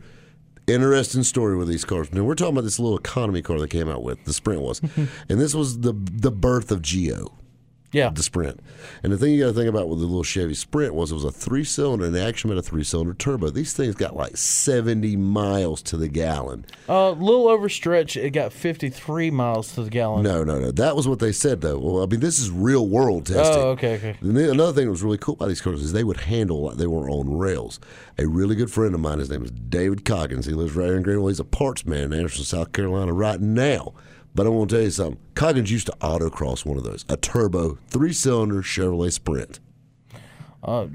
[0.70, 2.12] Interesting story with these cars.
[2.12, 4.24] Now we're talking about this little economy car they came out with.
[4.24, 4.80] The Sprint was,
[5.28, 7.39] and this was the the birth of Geo.
[7.92, 8.10] Yeah.
[8.10, 8.60] the Sprint.
[9.02, 11.14] And the thing you got to think about with the little Chevy Sprint was it
[11.14, 13.50] was a three cylinder and they actually made a three cylinder turbo.
[13.50, 16.64] These things got like 70 miles to the gallon.
[16.88, 18.20] A uh, little overstretch.
[18.20, 20.22] It got 53 miles to the gallon.
[20.22, 20.70] No, no, no.
[20.70, 21.78] That was what they said though.
[21.78, 23.62] Well, I mean, this is real world testing.
[23.62, 24.16] Oh, okay, okay.
[24.20, 26.76] And another thing that was really cool about these cars is they would handle like
[26.76, 27.80] they were on rails.
[28.18, 30.46] A really good friend of mine, his name is David Coggins.
[30.46, 31.28] He lives right here in Greenville.
[31.28, 33.94] He's a parts man in Anderson, South Carolina right now.
[34.34, 35.20] But I want to tell you something.
[35.34, 39.58] Coggins used to autocross one of those, a turbo three cylinder Chevrolet Sprint.
[40.62, 40.86] Uh,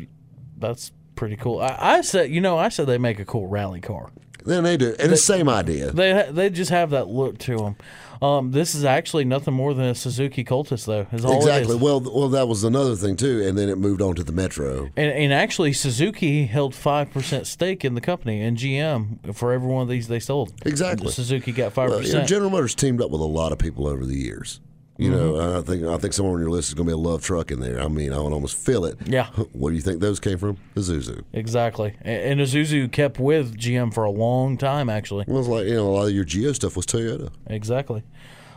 [0.58, 1.60] that's pretty cool.
[1.62, 4.12] I, I said, you know, I said they make a cool rally car.
[4.46, 5.92] Then they do, and the same idea.
[5.92, 7.76] They they just have that look to them.
[8.22, 11.06] Um, this is actually nothing more than a Suzuki Cultus, though.
[11.12, 11.76] Exactly.
[11.76, 14.84] Well, well, that was another thing too, and then it moved on to the Metro.
[14.96, 19.68] And, and actually, Suzuki held five percent stake in the company, and GM for every
[19.68, 20.54] one of these they sold.
[20.66, 21.12] Exactly.
[21.12, 22.30] Suzuki got five Well, you know, percent.
[22.30, 24.62] General Motors teamed up with a lot of people over the years.
[24.98, 25.18] You Mm-hmm.
[25.38, 27.22] know, I think I think somewhere on your list is going to be a LUV
[27.22, 27.82] truck in there.
[27.82, 28.98] I mean, I would almost feel it.
[29.06, 29.28] Yeah.
[29.52, 30.58] Where do you think those came from?
[30.76, 31.22] Isuzu.
[31.34, 31.96] Exactly.
[32.02, 35.26] And, and Isuzu kept with GM for a long time, actually.
[35.28, 37.30] Well, it's like you know, a lot of your Geo stuff was Toyota.
[37.48, 38.04] Exactly.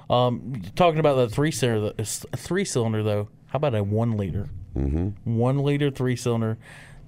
[0.08, 3.28] Um, talking about the three cylinder, three cylinder though.
[3.48, 4.48] How about a one liter?
[4.76, 5.36] Mm-hmm.
[5.36, 6.56] One liter three cylinder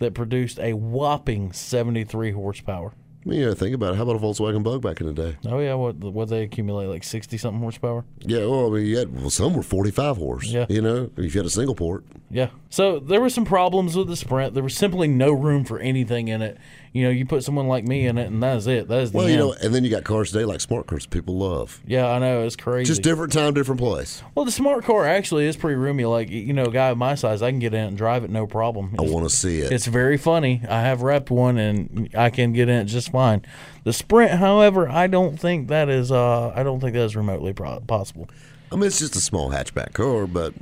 [0.00, 2.94] that produced a whopping seventy three horsepower.
[3.24, 3.96] I mean, yeah, think about it.
[3.96, 5.36] How about a Volkswagen Bug back in the day?
[5.46, 8.04] Oh yeah, what what they accumulate like sixty something horsepower?
[8.20, 10.46] Yeah, well, I mean, you had, well, some were 45 horse.
[10.46, 10.66] Yeah.
[10.68, 12.04] You know, if you had a single port.
[12.30, 12.50] Yeah.
[12.68, 14.54] So there were some problems with the Sprint.
[14.54, 16.58] There was simply no room for anything in it.
[16.92, 18.88] You know, you put someone like me in it, and that is it.
[18.88, 21.06] That is the Well, you know, and then you got cars today like smart cars
[21.06, 21.80] people love.
[21.86, 22.88] Yeah, I know it's crazy.
[22.88, 24.22] Just different time, different place.
[24.34, 26.04] well, the smart car actually is pretty roomy.
[26.04, 28.22] Like you know, a guy of my size, I can get in it and drive
[28.22, 28.94] it no problem.
[28.98, 29.72] I want to see it.
[29.72, 30.62] It's very funny.
[30.68, 33.42] I have repped one and I can get in it just fine.
[33.84, 36.12] The Sprint, however, I don't think that is.
[36.12, 38.28] Uh, I don't think that is remotely pro- possible.
[38.70, 40.54] I mean, it's just a small hatchback car, but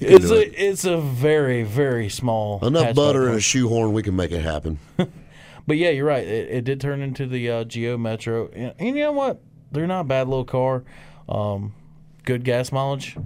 [0.00, 0.54] It's a it.
[0.56, 4.78] it's a very very small enough butter and a shoehorn, we can make it happen.
[5.70, 6.26] But yeah, you're right.
[6.26, 9.40] It, it did turn into the uh, Geo Metro, and, and you know what?
[9.70, 10.82] They're not a bad little car.
[11.28, 11.74] Um,
[12.24, 13.16] good gas mileage,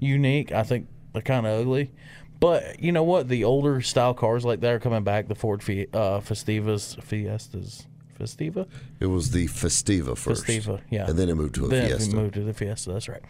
[0.00, 0.50] unique.
[0.50, 1.92] I think they're kind of ugly,
[2.40, 3.28] but you know what?
[3.28, 5.28] The older style cars like that are coming back.
[5.28, 7.86] The Ford uh, Festivas, Fiestas,
[8.18, 8.66] Festiva,
[9.00, 10.44] It was the Festiva first.
[10.46, 11.06] Festiva, yeah.
[11.08, 12.16] And then it moved to a then Fiesta.
[12.16, 12.92] we moved to the Fiesta.
[12.92, 13.22] That's right.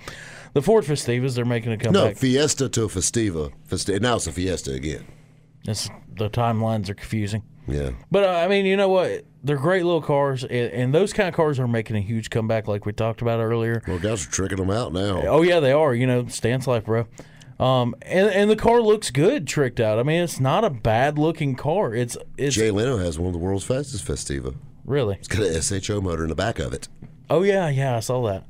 [0.53, 2.03] The Ford Festivas, they're making a comeback.
[2.05, 2.14] no.
[2.14, 3.53] Fiesta to a Festiva.
[3.68, 5.05] Festi- now it's a Fiesta again.
[5.66, 7.42] It's, the timelines are confusing.
[7.66, 7.92] Yeah.
[8.11, 9.25] But uh, I mean, you know what?
[9.42, 12.68] They're great little cars, and, and those kind of cars are making a huge comeback,
[12.68, 13.83] like we talked about earlier.
[13.88, 15.23] Well, guys are tricking them out now.
[15.27, 15.94] Oh yeah, they are.
[15.94, 17.07] You know, stance life, bro.
[17.59, 19.99] Um, and and the car looks good, tricked out.
[19.99, 21.94] I mean, it's not a bad looking car.
[21.94, 24.55] It's it's Jay Leno has one of the world's fastest Festiva.
[24.85, 25.16] Really.
[25.16, 26.88] It's got an SHO motor in the back of it.
[27.31, 28.44] Oh yeah, yeah, I saw that.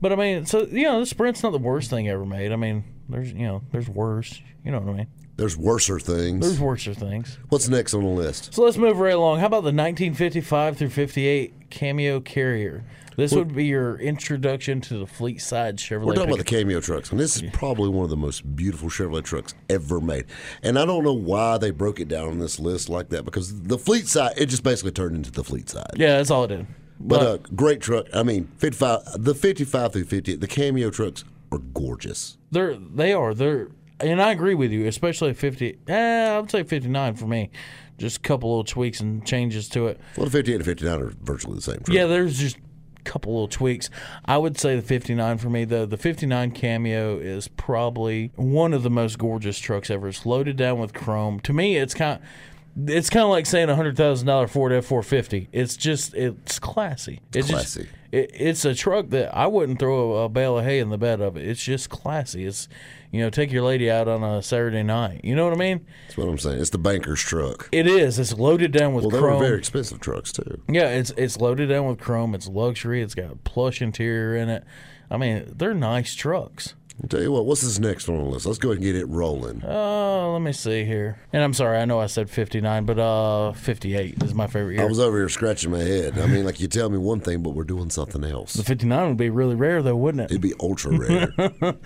[0.00, 2.52] But I mean, so you know, the Sprint's not the worst thing ever made.
[2.52, 4.40] I mean, there's you know, there's worse.
[4.64, 5.06] You know what I mean?
[5.38, 6.44] There's worser things.
[6.44, 7.38] There's worser things.
[7.48, 8.52] What's next on the list?
[8.52, 9.38] So let's move right along.
[9.38, 12.84] How about the 1955 through 58 Cameo Carrier?
[13.16, 16.06] This would be your introduction to the fleet side Chevrolet.
[16.06, 16.44] We're talking about the.
[16.44, 20.24] Cameo trucks, and this is probably one of the most beautiful Chevrolet trucks ever made.
[20.62, 23.62] And I don't know why they broke it down on this list like that because
[23.62, 25.90] the fleet side, it just basically turned into the fleet side.
[25.94, 26.66] yeah, that's all it did.
[27.00, 28.06] But uh, great truck.
[28.12, 31.22] I mean, 55, the 55 through 58, the Cameo trucks
[31.52, 32.38] are gorgeous.
[32.50, 33.68] They're they are they're
[34.00, 35.78] and I agree with you, especially at fifty.
[35.88, 37.50] Eh, I would say fifty nine for me.
[37.98, 40.00] Just a couple little tweaks and changes to it.
[40.16, 41.88] Well, the 58 and 59 are virtually the same truck.
[41.88, 43.90] Yeah, there's just a couple little tweaks.
[44.24, 45.86] I would say the fifty nine for me though.
[45.86, 50.08] The fifty nine Cameo is probably one of the most gorgeous trucks ever.
[50.08, 51.40] It's loaded down with chrome.
[51.40, 52.20] To me, it's kind.
[52.86, 55.48] It's kind of like saying a hundred thousand dollar Ford F four fifty.
[55.52, 57.20] It's just it's classy.
[57.34, 57.82] It's classy.
[57.82, 60.88] Just, it, it's a truck that I wouldn't throw a, a bale of hay in
[60.88, 61.46] the bed of it.
[61.46, 62.46] It's just classy.
[62.46, 62.68] It's
[63.10, 65.22] you know take your lady out on a Saturday night.
[65.24, 65.84] You know what I mean?
[66.06, 66.60] That's what I'm saying.
[66.60, 67.68] It's the banker's truck.
[67.72, 68.18] It is.
[68.18, 69.38] It's loaded down with Well, they chrome.
[69.40, 70.62] were very expensive trucks, too.
[70.68, 72.34] Yeah, it's it's loaded down with chrome.
[72.34, 73.02] It's luxury.
[73.02, 74.64] It's got a plush interior in it.
[75.10, 76.74] I mean, they're nice trucks.
[77.00, 78.44] I'll tell you what, what's this next on the list?
[78.44, 79.62] Let's go ahead and get it rolling.
[79.64, 81.20] Oh, let me see here.
[81.32, 84.82] And I'm sorry, I know I said 59, but uh, 58 is my favorite year.
[84.82, 86.18] I was over here scratching my head.
[86.18, 88.54] I mean, like you tell me one thing, but we're doing something else.
[88.54, 90.30] the 59 would be really rare, though, wouldn't it?
[90.32, 91.32] It'd be ultra rare.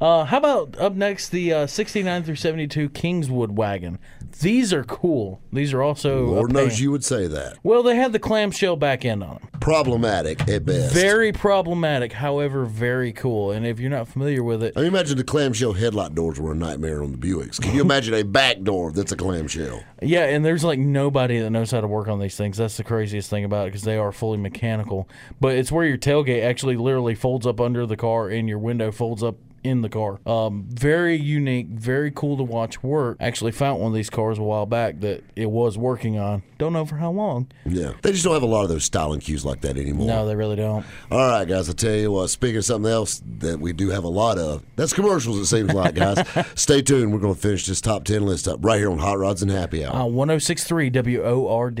[0.00, 3.98] Uh, how about up next the uh, 69 through 72 Kingswood wagon?
[4.40, 5.40] These are cool.
[5.52, 7.58] These are also Lord knows you would say that.
[7.62, 9.48] Well, they had the clamshell back end on them.
[9.60, 10.94] Problematic at best.
[10.94, 13.52] Very problematic, however, very cool.
[13.52, 16.52] And if you're not familiar with it, I mean, imagine the clamshell headlight doors were
[16.52, 17.60] a nightmare on the Buicks.
[17.60, 19.84] Can you imagine a back door that's a clamshell?
[20.00, 22.56] Yeah, and there's like nobody that knows how to work on these things.
[22.56, 25.08] That's the craziest thing about it because they are fully mechanical.
[25.40, 28.90] But it's where your tailgate actually literally folds up under the car and your window
[28.90, 30.18] folds up in the car.
[30.26, 33.16] Um, very unique, very cool to watch work.
[33.20, 36.42] Actually, found one of these cars a while back that it was working on.
[36.58, 37.48] Don't know for how long.
[37.64, 37.92] Yeah.
[38.02, 40.06] They just don't have a lot of those styling cues like that anymore.
[40.06, 40.84] No, they really don't.
[41.10, 44.04] All right, guys, I'll tell you what, speaking of something else that we do have
[44.04, 46.24] a lot of, that's commercials, it seems like, guys.
[46.54, 47.12] Stay tuned.
[47.12, 49.50] We're going to finish this top 10 list up right here on Hot Rods and
[49.50, 49.94] Happy Hour.
[49.94, 51.80] Uh, 1063 WORD.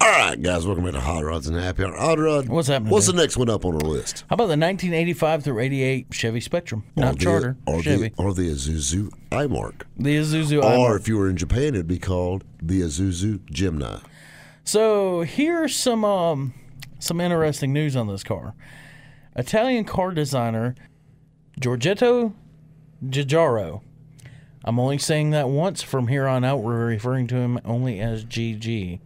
[0.00, 1.96] All right, guys, welcome back to Hot Rods and Happy Hour.
[1.96, 3.16] Hot Rod, What's happening, What's dude?
[3.16, 4.24] the next one up on our list?
[4.28, 6.84] How about the 1985 through 88 Chevy Spectrum?
[7.12, 8.08] Not the- Charter, Or Chevy.
[8.08, 9.82] the, or the Isuzu iMark.
[9.96, 10.62] The Isuzu.
[10.62, 13.98] Or if you were in Japan, it'd be called the Isuzu Gemini.
[14.64, 16.54] So here's some um,
[16.98, 18.54] some interesting news on this car.
[19.34, 20.74] Italian car designer
[21.60, 22.34] Giorgetto
[23.04, 23.82] Giugiaro.
[24.64, 26.62] I'm only saying that once from here on out.
[26.62, 29.00] We're referring to him only as GG.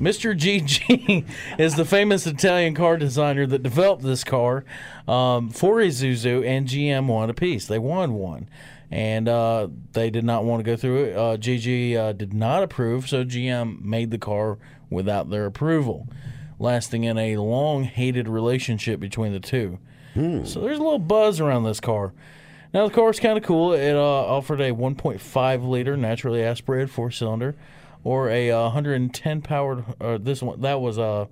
[0.00, 0.38] Mr.
[0.38, 1.24] GG
[1.58, 4.64] is the famous Italian car designer that developed this car
[5.08, 7.66] um, for Isuzu and GM won a piece.
[7.66, 8.48] They won one.
[8.90, 11.16] And uh, they did not want to go through it.
[11.16, 14.58] Uh, GG uh, did not approve, so GM made the car
[14.90, 16.06] without their approval,
[16.60, 19.78] lasting in a long hated relationship between the two.
[20.46, 22.12] So there's a little buzz around this car.
[22.72, 23.72] Now the car is kind of cool.
[23.72, 27.56] It uh, offered a 1.5 liter naturally aspirated four cylinder,
[28.06, 29.84] or a uh, 110 powered.
[29.98, 31.26] Or this one that was uh,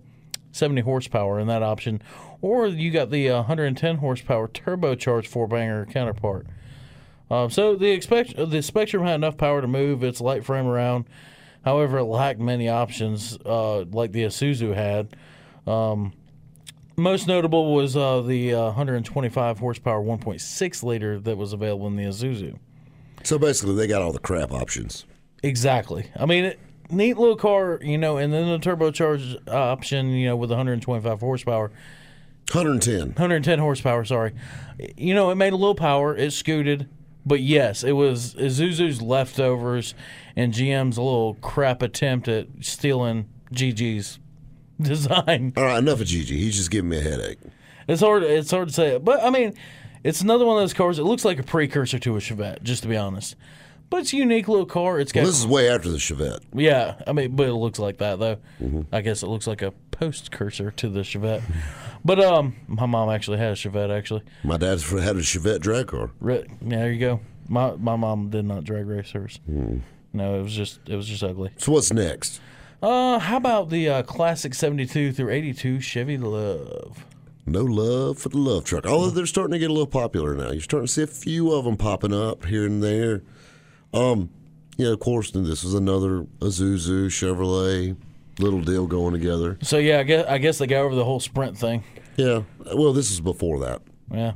[0.51, 2.03] 70 horsepower in that option,
[2.43, 6.49] or you got the uh, 110 horsepower turbocharged four banger counterpart.
[7.31, 11.05] Um, so the expect the Spectrum had enough power to move its light frame around.
[11.65, 15.17] However, it lacked many options uh, like the Isuzu had.
[15.73, 16.13] Um,
[16.97, 22.05] most notable was uh, the uh, 125 horsepower 1.6 liter that was available in the
[22.05, 22.59] Isuzu.
[23.23, 25.07] So basically, they got all the crap options.
[25.45, 26.11] Exactly.
[26.17, 30.37] I mean, it, neat little car, you know, and then the turbocharged option, you know,
[30.37, 31.71] with 125 horsepower,
[32.51, 33.09] 110.
[33.09, 34.05] 110 horsepower.
[34.07, 34.33] Sorry,
[34.97, 36.17] you know, it made a little power.
[36.17, 36.89] It scooted,
[37.27, 39.95] but yes, it was Isuzu's leftovers
[40.35, 44.19] and GM's little crap attempt at stealing GG's
[44.81, 45.53] design.
[45.59, 46.29] All right, enough of GG.
[46.29, 47.39] He's just giving me a headache.
[47.87, 48.23] It's hard.
[48.23, 49.53] It's hard to say, but I mean,
[50.05, 50.99] it's another one of those cars.
[50.99, 53.37] It looks like a precursor to a Chevette, just to be honest.
[53.91, 54.99] But it's a unique little car.
[54.99, 56.41] It's got Well, this is way after the Chevette.
[56.55, 56.97] yeah.
[57.07, 58.37] I mean, but it looks like that though.
[58.61, 58.83] Mm-hmm.
[58.93, 61.43] I guess it looks like a post cursor to the Chevette.
[62.05, 63.97] But um, my mom actually had a Chevette.
[63.97, 66.11] Actually, My dad had a Chevette drag car.
[66.21, 67.21] Re- yeah, there you go.
[67.49, 69.39] My my mom did not drag race hers.
[69.47, 69.79] Hmm.
[70.13, 71.51] No, it was just it was just ugly.
[71.59, 72.41] So what's next?
[72.83, 76.97] Uh, how about the uh, classic '72 through '82 Chevy LUV?
[77.47, 78.87] No love for the love truck.
[78.87, 80.51] Although they're starting to get a little popular now.
[80.51, 83.23] You're starting to see a few of them popping up here and there.
[83.95, 84.31] Um,
[84.77, 87.97] yeah, of course, this is another Isuzu Chevrolet
[88.39, 89.59] little deal going together.
[89.63, 91.85] So yeah, I guess I guess they got over the whole Sprint thing.
[92.17, 92.43] Yeah.
[92.75, 93.83] Well, this is before that.
[94.11, 94.33] Yeah.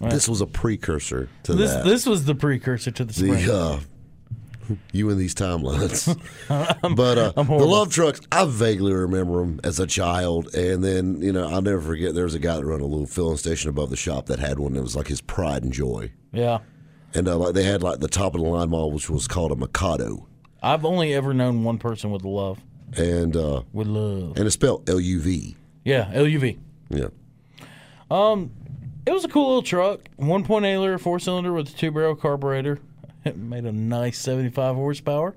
[0.00, 1.84] This was a precursor to This that.
[1.84, 3.46] this was the precursor to the Sprint.
[3.46, 3.80] the uh,
[4.92, 6.06] you and these timelines.
[6.96, 11.32] but uh, the love trucks, I vaguely remember them as a child, and then you
[11.32, 12.14] know I'll never forget.
[12.14, 14.58] There was a guy that run a little filling station above the shop that had
[14.58, 16.58] one that was like his pride and joy, yeah.
[17.16, 19.52] And uh, like they had like the top of the line model, which was called
[19.52, 20.26] a Mikado,
[20.62, 22.60] I've only ever known one person with love.
[22.96, 24.36] and uh, With love.
[24.36, 25.56] and it's spelled L U V.
[25.84, 26.58] Yeah, LUV.
[26.90, 27.08] Yeah.
[28.10, 28.50] Um,
[29.06, 30.00] it was a cool little truck.
[30.18, 32.80] 1.8 liter four cylinder with a two barrel carburetor.
[33.24, 35.34] It made a nice 75 horsepower.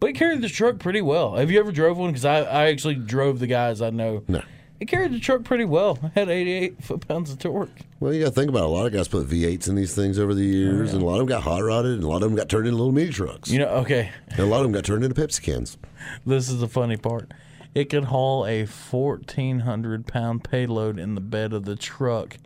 [0.00, 1.34] But it carried the truck pretty well.
[1.36, 2.08] Have you ever drove one?
[2.10, 4.24] Because I, I actually drove the guys I know.
[4.28, 4.40] No.
[4.82, 5.96] It carried the truck pretty well.
[6.02, 7.70] It had 88 foot pounds of torque.
[8.00, 8.66] Well, you got to think about it.
[8.66, 11.12] a lot of guys put V8s in these things over the years, and a lot
[11.12, 13.12] of them got hot rodded, and a lot of them got turned into little mini
[13.12, 15.78] trucks, You know, okay, and a lot of them got turned into Pepsi cans.
[16.26, 17.30] this is the funny part.
[17.76, 22.38] It could haul a 1,400 pound payload in the bed of the truck.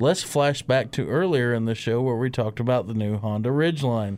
[0.00, 3.50] Let's flash back to earlier in the show where we talked about the new Honda
[3.50, 4.16] Ridgeline.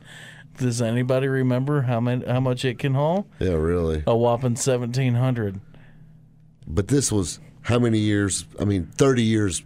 [0.58, 3.26] Does anybody remember how many, how much it can haul?
[3.40, 4.04] Yeah, really.
[4.06, 5.60] A whopping 1,700.
[6.68, 8.46] But this was how many years?
[8.60, 9.62] I mean, 30 years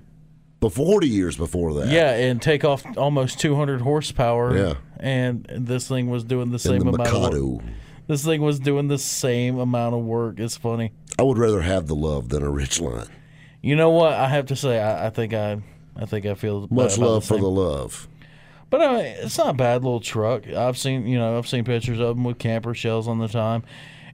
[0.60, 1.88] before, 40 years before that.
[1.88, 4.56] Yeah, and take off almost 200 horsepower.
[4.56, 4.74] Yeah.
[4.98, 7.62] And this thing was doing the same the amount of work.
[8.06, 10.40] This thing was doing the same amount of work.
[10.40, 10.92] It's funny.
[11.18, 13.08] I would rather have the love than a Ridgeline.
[13.60, 14.12] You know what?
[14.12, 15.60] I have to say, I, I think I,
[15.96, 18.08] I think I feel Much love the for the love.
[18.70, 20.46] But I mean, it's not a bad little truck.
[20.46, 23.64] I've seen, you know, I've seen pictures of them with camper shells on the time,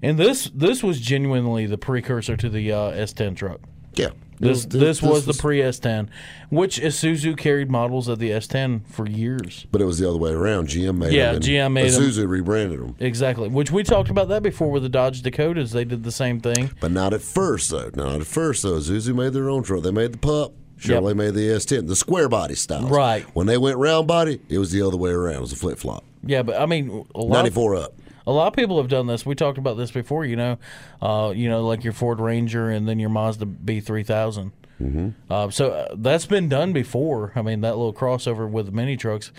[0.02, 3.60] and this this was genuinely the precursor to the uh, S10 truck.
[3.98, 4.10] Yeah.
[4.40, 6.08] This this, was, the pre S10,
[6.50, 9.66] which Isuzu carried models of the S10 for years.
[9.70, 10.68] But it was the other way around.
[10.68, 11.36] GM made Yeah, them.
[11.36, 11.86] and GM made.
[11.86, 12.96] Isuzu rebranded them.
[12.98, 13.48] Exactly.
[13.48, 15.70] Which we talked about that before with the Dodge Dakotas.
[15.70, 16.72] They did the same thing.
[16.80, 17.90] But not at first, though.
[17.94, 18.78] Not at first, though.
[18.78, 19.82] Isuzu made their own truck.
[19.82, 20.52] They made the pup.
[20.78, 22.88] Chevrolet made the S10, the square body style.
[22.88, 23.24] Right.
[23.34, 25.36] When they went round body, it was the other way around.
[25.36, 26.04] It was a flip flop.
[26.26, 27.94] Yeah, but I mean, a lot, of, 94 up.
[28.26, 29.26] A lot of people have done this.
[29.26, 30.24] We talked about this before.
[30.24, 30.58] You know,
[31.02, 34.52] uh, you know, like your Ford Ranger and then your Mazda B3000.
[34.80, 35.10] Mm-hmm.
[35.30, 37.32] Uh, so uh, that's been done before.
[37.36, 39.30] I mean, that little crossover with mini trucks.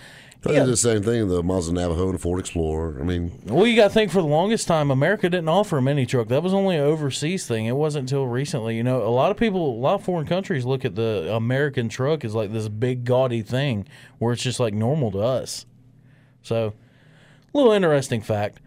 [0.41, 2.99] They did the same thing, the Mazda Navajo and the Ford Explorer.
[3.01, 5.81] I mean, Well, you got to think for the longest time, America didn't offer a
[5.81, 6.27] mini truck.
[6.27, 7.65] That was only an overseas thing.
[7.65, 8.77] It wasn't until recently.
[8.77, 11.89] You know, a lot of people, a lot of foreign countries look at the American
[11.89, 13.87] truck as like this big, gaudy thing
[14.19, 15.65] where it's just like normal to us.
[16.43, 16.73] So,
[17.51, 18.59] a little interesting fact.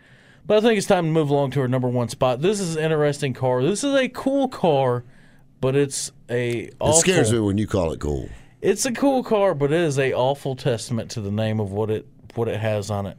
[0.48, 2.40] But I think it's time to move along to our number one spot.
[2.40, 3.62] This is an interesting car.
[3.62, 5.04] This is a cool car,
[5.60, 8.30] but it's a it scares me when you call it cool.
[8.62, 11.90] It's a cool car, but it is a awful testament to the name of what
[11.90, 13.18] it what it has on it.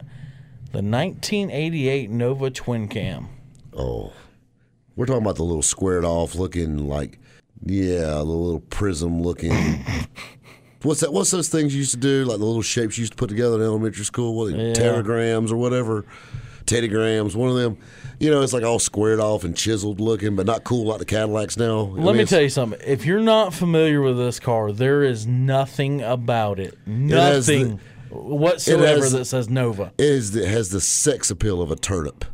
[0.72, 3.28] The 1988 Nova Twin Cam.
[3.76, 4.12] Oh,
[4.96, 7.20] we're talking about the little squared off looking like,
[7.64, 9.52] yeah, the little prism looking.
[10.82, 11.12] what's that?
[11.12, 12.24] What's those things you used to do?
[12.24, 14.34] Like the little shapes you used to put together in elementary school?
[14.34, 14.52] What?
[14.52, 14.72] Yeah.
[14.72, 16.04] Teragrams or whatever.
[16.70, 17.78] Teddygrams, one of them.
[18.18, 21.04] You know, it's like all squared off and chiseled looking, but not cool like the
[21.06, 21.80] Cadillacs now.
[21.80, 22.78] Let me tell you something.
[22.86, 29.12] If you're not familiar with this car, there is nothing about it, nothing whatsoever has-
[29.12, 29.92] that says Nova.
[29.98, 32.24] It is it has the sex appeal of a turnip.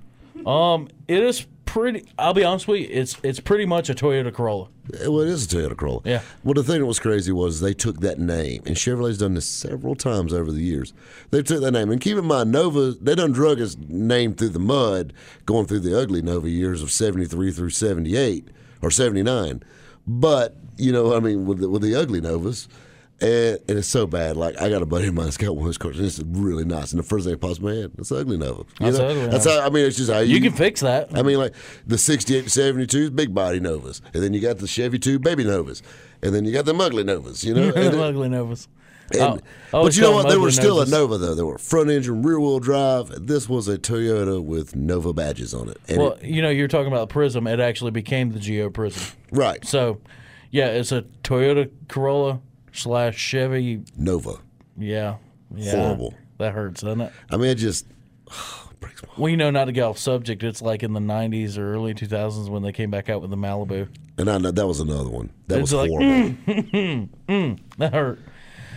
[0.45, 2.07] Um, it is pretty.
[2.19, 2.89] I'll be honest with you.
[2.91, 4.69] It's it's pretty much a Toyota Corolla.
[4.95, 6.01] Uh, well, it is a Toyota Corolla.
[6.05, 6.23] Yeah.
[6.43, 9.47] Well, the thing that was crazy was they took that name, and Chevrolet's done this
[9.47, 10.95] several times over the years.
[11.31, 14.51] They took that name, and keep in mind, Nova, they done drug its name through
[14.51, 15.13] the mud,
[15.45, 18.49] going through the ugly Nova years of 73 through 78
[18.81, 19.63] or 79.
[20.07, 22.69] But, you know, I mean, with the, with the ugly Novas,
[23.21, 24.37] and, and it's so bad.
[24.37, 26.21] Like, I got a buddy of mine that's got one of those cars, and it's
[26.21, 26.93] really nice.
[26.93, 28.61] And the first thing that pops in my head, it's an ugly Nova.
[28.61, 29.09] You That's know?
[29.09, 31.17] ugly That's how, I mean, it's just how you, You can fix that.
[31.17, 31.55] I mean, like
[31.87, 34.03] the 68 to 72 big body Novas.
[34.13, 35.83] And then you got the Chevy 2 baby Novas.
[36.23, 37.71] And then you got the ugly Novas, you know?
[37.71, 38.69] And, ugly Novas.
[38.69, 38.73] and-
[39.13, 39.39] Oh,
[39.73, 40.29] oh, but you know what?
[40.29, 40.89] They were still Novas.
[40.93, 41.35] a Nova, though.
[41.37, 43.27] They were front engine, rear wheel drive.
[43.27, 45.79] This was a Toyota with Nova badges on it.
[45.89, 47.47] And Well, it- you know, you're talking about the Prism.
[47.47, 49.15] It actually became the Geo Prizm.
[49.31, 49.65] right.
[49.65, 50.01] So,
[50.51, 52.41] yeah, it's a Toyota Corolla
[52.79, 53.83] slash Chevy.
[53.97, 54.35] Nova.
[54.79, 55.17] Yeah,
[55.55, 55.73] yeah.
[55.77, 56.15] Horrible.
[56.39, 57.13] That hurts, doesn't it?
[57.31, 57.87] I mean, it just
[58.81, 59.19] breaks my heart.
[59.19, 61.95] Well, you know, not to get off subject, it's like in the 90s or early
[61.95, 63.89] 2000s when they came back out with the Malibu.
[64.19, 65.31] And I know that was another one.
[65.49, 66.07] That It's was like, horrible.
[66.09, 68.19] Mm, mm, mm, that hurt.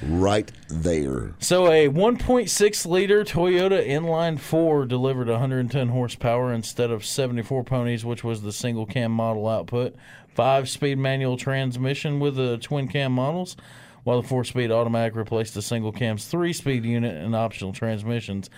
[0.04, 1.34] right there.
[1.40, 8.24] So, a 1.6 liter Toyota inline four delivered 110 horsepower instead of 74 ponies, which
[8.24, 9.96] was the single cam model output.
[10.34, 13.58] Five speed manual transmission with the twin cam models,
[14.04, 18.50] while the four speed automatic replaced the single cam's three speed unit and optional transmissions.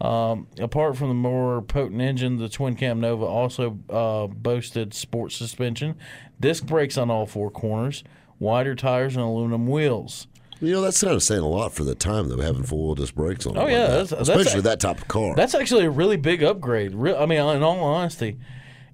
[0.00, 5.30] Um, apart from the more potent engine, the twin cam Nova also uh, boasted sport
[5.32, 5.96] suspension,
[6.40, 8.02] disc brakes on all four corners,
[8.40, 10.26] wider tires, and aluminum wheels.
[10.60, 12.94] You know, that's kind of saying a lot for the time, though, having four wheel
[12.94, 13.58] disc brakes on it.
[13.58, 13.88] Oh, like yeah, that.
[13.88, 15.34] that's- that's Especially a- that type of car.
[15.36, 16.92] That's actually a really big upgrade.
[16.94, 18.38] I mean, in all honesty,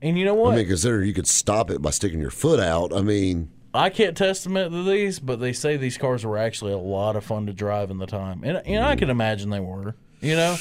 [0.02, 0.54] and you know what?
[0.54, 2.94] I mean, consider you could stop it by sticking your foot out.
[2.94, 6.78] I mean, I can't testament to these, but they say these cars were actually a
[6.78, 9.94] lot of fun to drive in the time, and and I can imagine they were.
[10.20, 10.56] You know,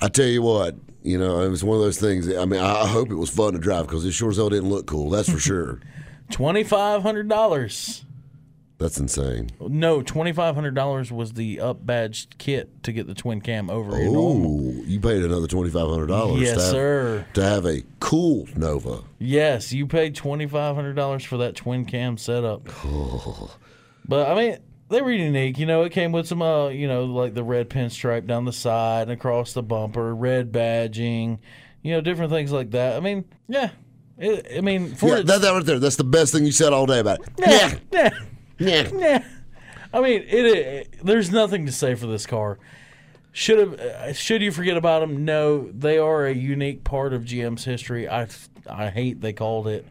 [0.00, 2.32] I tell you what, you know, it was one of those things.
[2.32, 4.50] I mean, I I hope it was fun to drive because it sure as hell
[4.50, 5.10] didn't look cool.
[5.10, 5.80] That's for sure.
[6.30, 8.04] twenty five hundred dollars.
[8.78, 9.50] That's insane.
[9.60, 13.70] No, twenty five hundred dollars was the up badged kit to get the twin cam
[13.70, 13.92] over.
[13.94, 16.40] Oh, you paid another twenty five hundred dollars.
[16.40, 17.26] Yes, to have, sir.
[17.34, 19.02] To have a cool Nova.
[19.18, 22.68] Yes, you paid twenty five hundred dollars for that twin cam setup.
[24.06, 24.58] But I mean,
[24.88, 25.58] they were unique.
[25.58, 28.52] You know, it came with some, uh, you know, like the red pinstripe down the
[28.52, 31.38] side and across the bumper, red badging,
[31.82, 32.96] you know, different things like that.
[32.96, 33.70] I mean, yeah.
[34.18, 35.78] It, I mean, for Yeah, that, that right there.
[35.78, 37.28] That's the best thing you said all day about it.
[37.38, 38.10] Yeah, yeah, yeah.
[38.58, 39.24] yeah.
[39.92, 40.94] I mean, it, it.
[41.04, 42.58] There's nothing to say for this car.
[43.32, 43.74] Should have?
[43.74, 45.24] Uh, should you forget about them?
[45.24, 48.08] No, they are a unique part of GM's history.
[48.08, 48.28] I
[48.68, 49.86] I hate they called it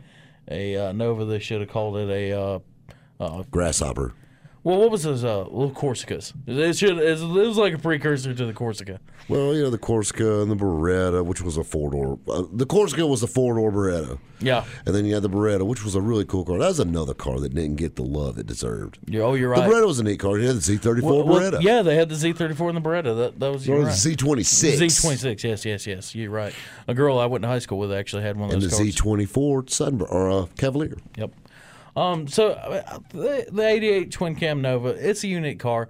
[0.49, 1.25] a uh, Nova.
[1.25, 2.39] They should have called it a.
[2.39, 2.59] Uh,
[3.19, 4.13] uh, Grasshopper.
[4.63, 5.23] Well, what was those?
[5.23, 6.33] Uh, little Corsicas.
[6.47, 6.97] It should.
[6.97, 8.99] It was like a precursor to the Corsica.
[9.29, 12.19] Well, you know the Corsica and the Beretta, which was a four door.
[12.27, 14.65] Uh, the Corsica was a four door Beretta, Yeah.
[14.85, 16.57] and then you had the Beretta, which was a really cool car.
[16.59, 18.99] That was another car that didn't get the love it deserved.
[19.07, 19.65] Yeah, Oh, you're right.
[19.67, 19.73] The.
[19.73, 20.37] Beretta was a neat car.
[20.37, 21.61] You had the Z thirty four Well, well, Beretta.
[21.61, 23.15] yeah, they had the Z34 and the Beretta.
[23.15, 23.93] That that was the right.
[23.93, 24.77] Z twenty six.
[24.81, 25.43] Z26.
[25.43, 26.15] Yes, yes, yes.
[26.15, 26.53] You're right.
[26.89, 28.63] A girl I went to high school with actually had one of those.
[28.63, 28.85] and the cars.
[28.87, 30.97] Z twenty four Sunbird or uh, Cavalier.
[31.17, 31.31] Yep.
[31.95, 32.27] Um.
[32.27, 35.89] So uh, the, the '88 twin cam Nova, it's a unique car.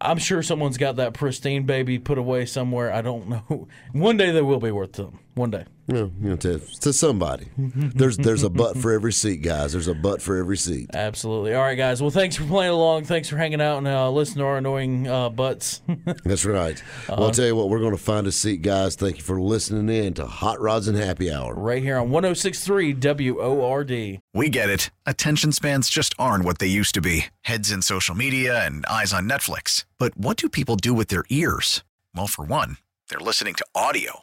[0.00, 2.92] I'm sure someone's got that pristine baby put away somewhere.
[2.92, 3.68] I don't know.
[3.92, 5.20] One day they will be worth them.
[5.36, 5.64] One day.
[5.86, 7.48] You know, you know to, to somebody.
[7.58, 9.72] There's there's a butt for every seat, guys.
[9.72, 10.88] There's a butt for every seat.
[10.94, 11.52] Absolutely.
[11.52, 12.00] All right, guys.
[12.00, 13.04] Well, thanks for playing along.
[13.04, 15.82] Thanks for hanging out and uh, listening to our annoying uh, butts.
[16.24, 16.82] That's right.
[17.06, 18.96] Well, I'll tell you what, we're going to find a seat, guys.
[18.96, 21.54] Thank you for listening in to Hot Rods and Happy Hour.
[21.54, 24.20] right here on 1063 WORD.
[24.32, 24.90] We get it.
[25.04, 29.12] Attention spans just aren't what they used to be heads in social media and eyes
[29.12, 29.84] on Netflix.
[29.98, 31.84] But what do people do with their ears?
[32.14, 32.78] Well, for one,
[33.10, 34.22] they're listening to audio.